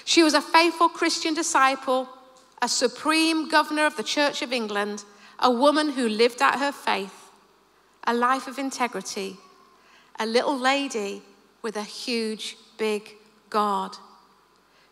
She 0.05 0.23
was 0.23 0.33
a 0.33 0.41
faithful 0.41 0.89
Christian 0.89 1.33
disciple 1.33 2.07
a 2.61 2.69
supreme 2.69 3.49
governor 3.49 3.85
of 3.85 3.97
the 3.97 4.03
Church 4.03 4.41
of 4.41 4.53
England, 4.53 5.03
a 5.39 5.49
woman 5.49 5.89
who 5.89 6.07
lived 6.07 6.41
out 6.41 6.59
her 6.59 6.71
faith, 6.71 7.31
a 8.05 8.13
life 8.13 8.47
of 8.47 8.59
integrity, 8.59 9.37
a 10.19 10.25
little 10.25 10.57
lady 10.57 11.23
with 11.63 11.75
a 11.75 11.83
huge, 11.83 12.55
big 12.77 13.15
God. 13.49 13.97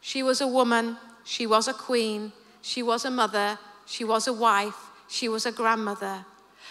She 0.01 0.23
was 0.23 0.41
a 0.41 0.47
woman, 0.47 0.97
she 1.23 1.45
was 1.45 1.67
a 1.67 1.73
queen, 1.73 2.31
she 2.61 2.81
was 2.81 3.05
a 3.05 3.11
mother, 3.11 3.59
she 3.85 4.03
was 4.03 4.27
a 4.27 4.33
wife, 4.33 4.89
she 5.07 5.27
was 5.27 5.45
a 5.45 5.51
grandmother. 5.51 6.25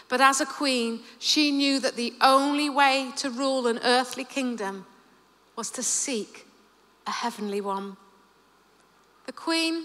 But 0.08 0.20
as 0.20 0.40
a 0.40 0.46
queen, 0.46 1.00
she 1.18 1.50
knew 1.50 1.80
that 1.80 1.96
the 1.96 2.14
only 2.20 2.70
way 2.70 3.12
to 3.16 3.30
rule 3.30 3.66
an 3.66 3.80
earthly 3.82 4.24
kingdom 4.24 4.86
was 5.56 5.70
to 5.72 5.82
seek 5.82 6.46
a 7.06 7.10
heavenly 7.10 7.60
one. 7.60 7.96
The 9.26 9.32
queen 9.32 9.84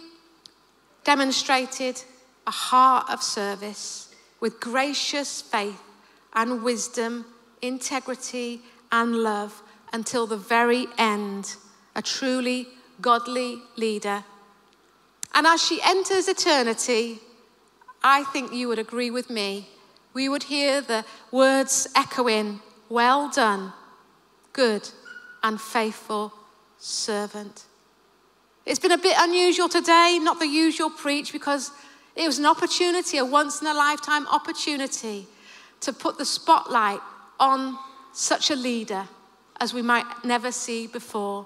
demonstrated 1.04 2.02
a 2.48 2.52
heart 2.52 3.10
of 3.10 3.22
service 3.22 4.14
with 4.40 4.60
gracious 4.60 5.42
faith 5.42 5.82
and 6.34 6.64
wisdom, 6.64 7.26
integrity 7.62 8.62
and 8.92 9.16
love 9.18 9.62
until 9.92 10.28
the 10.28 10.38
very 10.38 10.88
end, 10.98 11.56
a 11.96 12.02
truly 12.02 12.68
godly 13.04 13.62
leader. 13.76 14.24
And 15.36 15.46
as 15.46 15.64
she 15.64 15.80
enters 15.84 16.28
eternity, 16.28 17.20
I 18.04 18.24
think 18.24 18.52
you 18.52 18.68
would 18.68 18.80
agree 18.80 19.12
with 19.12 19.30
me. 19.30 19.70
We 20.14 20.28
would 20.28 20.44
hear 20.44 20.82
the 20.82 21.06
words 21.32 21.88
echoing, 21.96 22.62
Well 22.90 23.30
done, 23.30 23.74
good 24.54 24.90
and 25.44 25.60
faithful 25.60 26.34
servant. 26.78 27.66
It's 28.66 28.80
been 28.80 28.92
a 28.92 28.98
bit 28.98 29.16
unusual 29.20 29.70
today, 29.70 30.20
not 30.22 30.40
the 30.40 30.48
usual 30.48 30.90
preach, 30.90 31.32
because 31.32 31.72
it 32.16 32.28
was 32.28 32.40
an 32.40 32.46
opportunity, 32.46 33.18
a 33.18 33.26
once 33.26 33.62
in 33.62 33.68
a 33.68 33.74
lifetime 33.74 34.28
opportunity, 34.28 35.28
to 35.82 35.92
put 35.92 36.18
the 36.18 36.26
spotlight 36.26 37.02
on 37.40 37.78
such 38.14 38.52
a 38.52 38.56
leader 38.56 39.08
as 39.60 39.74
we 39.74 39.82
might 39.82 40.06
never 40.24 40.52
see 40.52 40.88
before. 40.88 41.46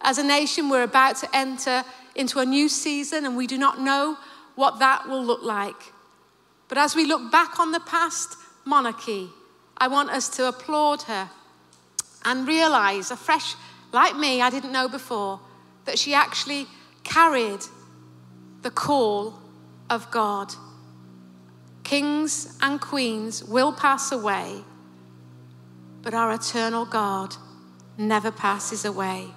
As 0.00 0.18
a 0.18 0.24
nation, 0.24 0.68
we're 0.68 0.82
about 0.82 1.16
to 1.16 1.36
enter 1.36 1.84
into 2.14 2.38
a 2.38 2.46
new 2.46 2.68
season, 2.68 3.24
and 3.24 3.36
we 3.36 3.46
do 3.46 3.58
not 3.58 3.80
know 3.80 4.16
what 4.54 4.78
that 4.78 5.08
will 5.08 5.24
look 5.24 5.42
like. 5.42 5.92
But 6.68 6.78
as 6.78 6.94
we 6.94 7.06
look 7.06 7.30
back 7.32 7.58
on 7.58 7.72
the 7.72 7.80
past 7.80 8.36
monarchy, 8.64 9.30
I 9.76 9.88
want 9.88 10.10
us 10.10 10.28
to 10.30 10.46
applaud 10.46 11.02
her 11.02 11.30
and 12.24 12.46
realize 12.46 13.10
afresh, 13.10 13.54
like 13.92 14.16
me, 14.16 14.42
I 14.42 14.50
didn't 14.50 14.72
know 14.72 14.88
before, 14.88 15.40
that 15.84 15.98
she 15.98 16.12
actually 16.14 16.66
carried 17.04 17.60
the 18.62 18.70
call 18.70 19.34
of 19.88 20.10
God. 20.10 20.52
Kings 21.84 22.58
and 22.60 22.80
queens 22.80 23.42
will 23.44 23.72
pass 23.72 24.12
away, 24.12 24.62
but 26.02 26.12
our 26.12 26.34
eternal 26.34 26.84
God 26.84 27.34
never 27.96 28.30
passes 28.30 28.84
away. 28.84 29.28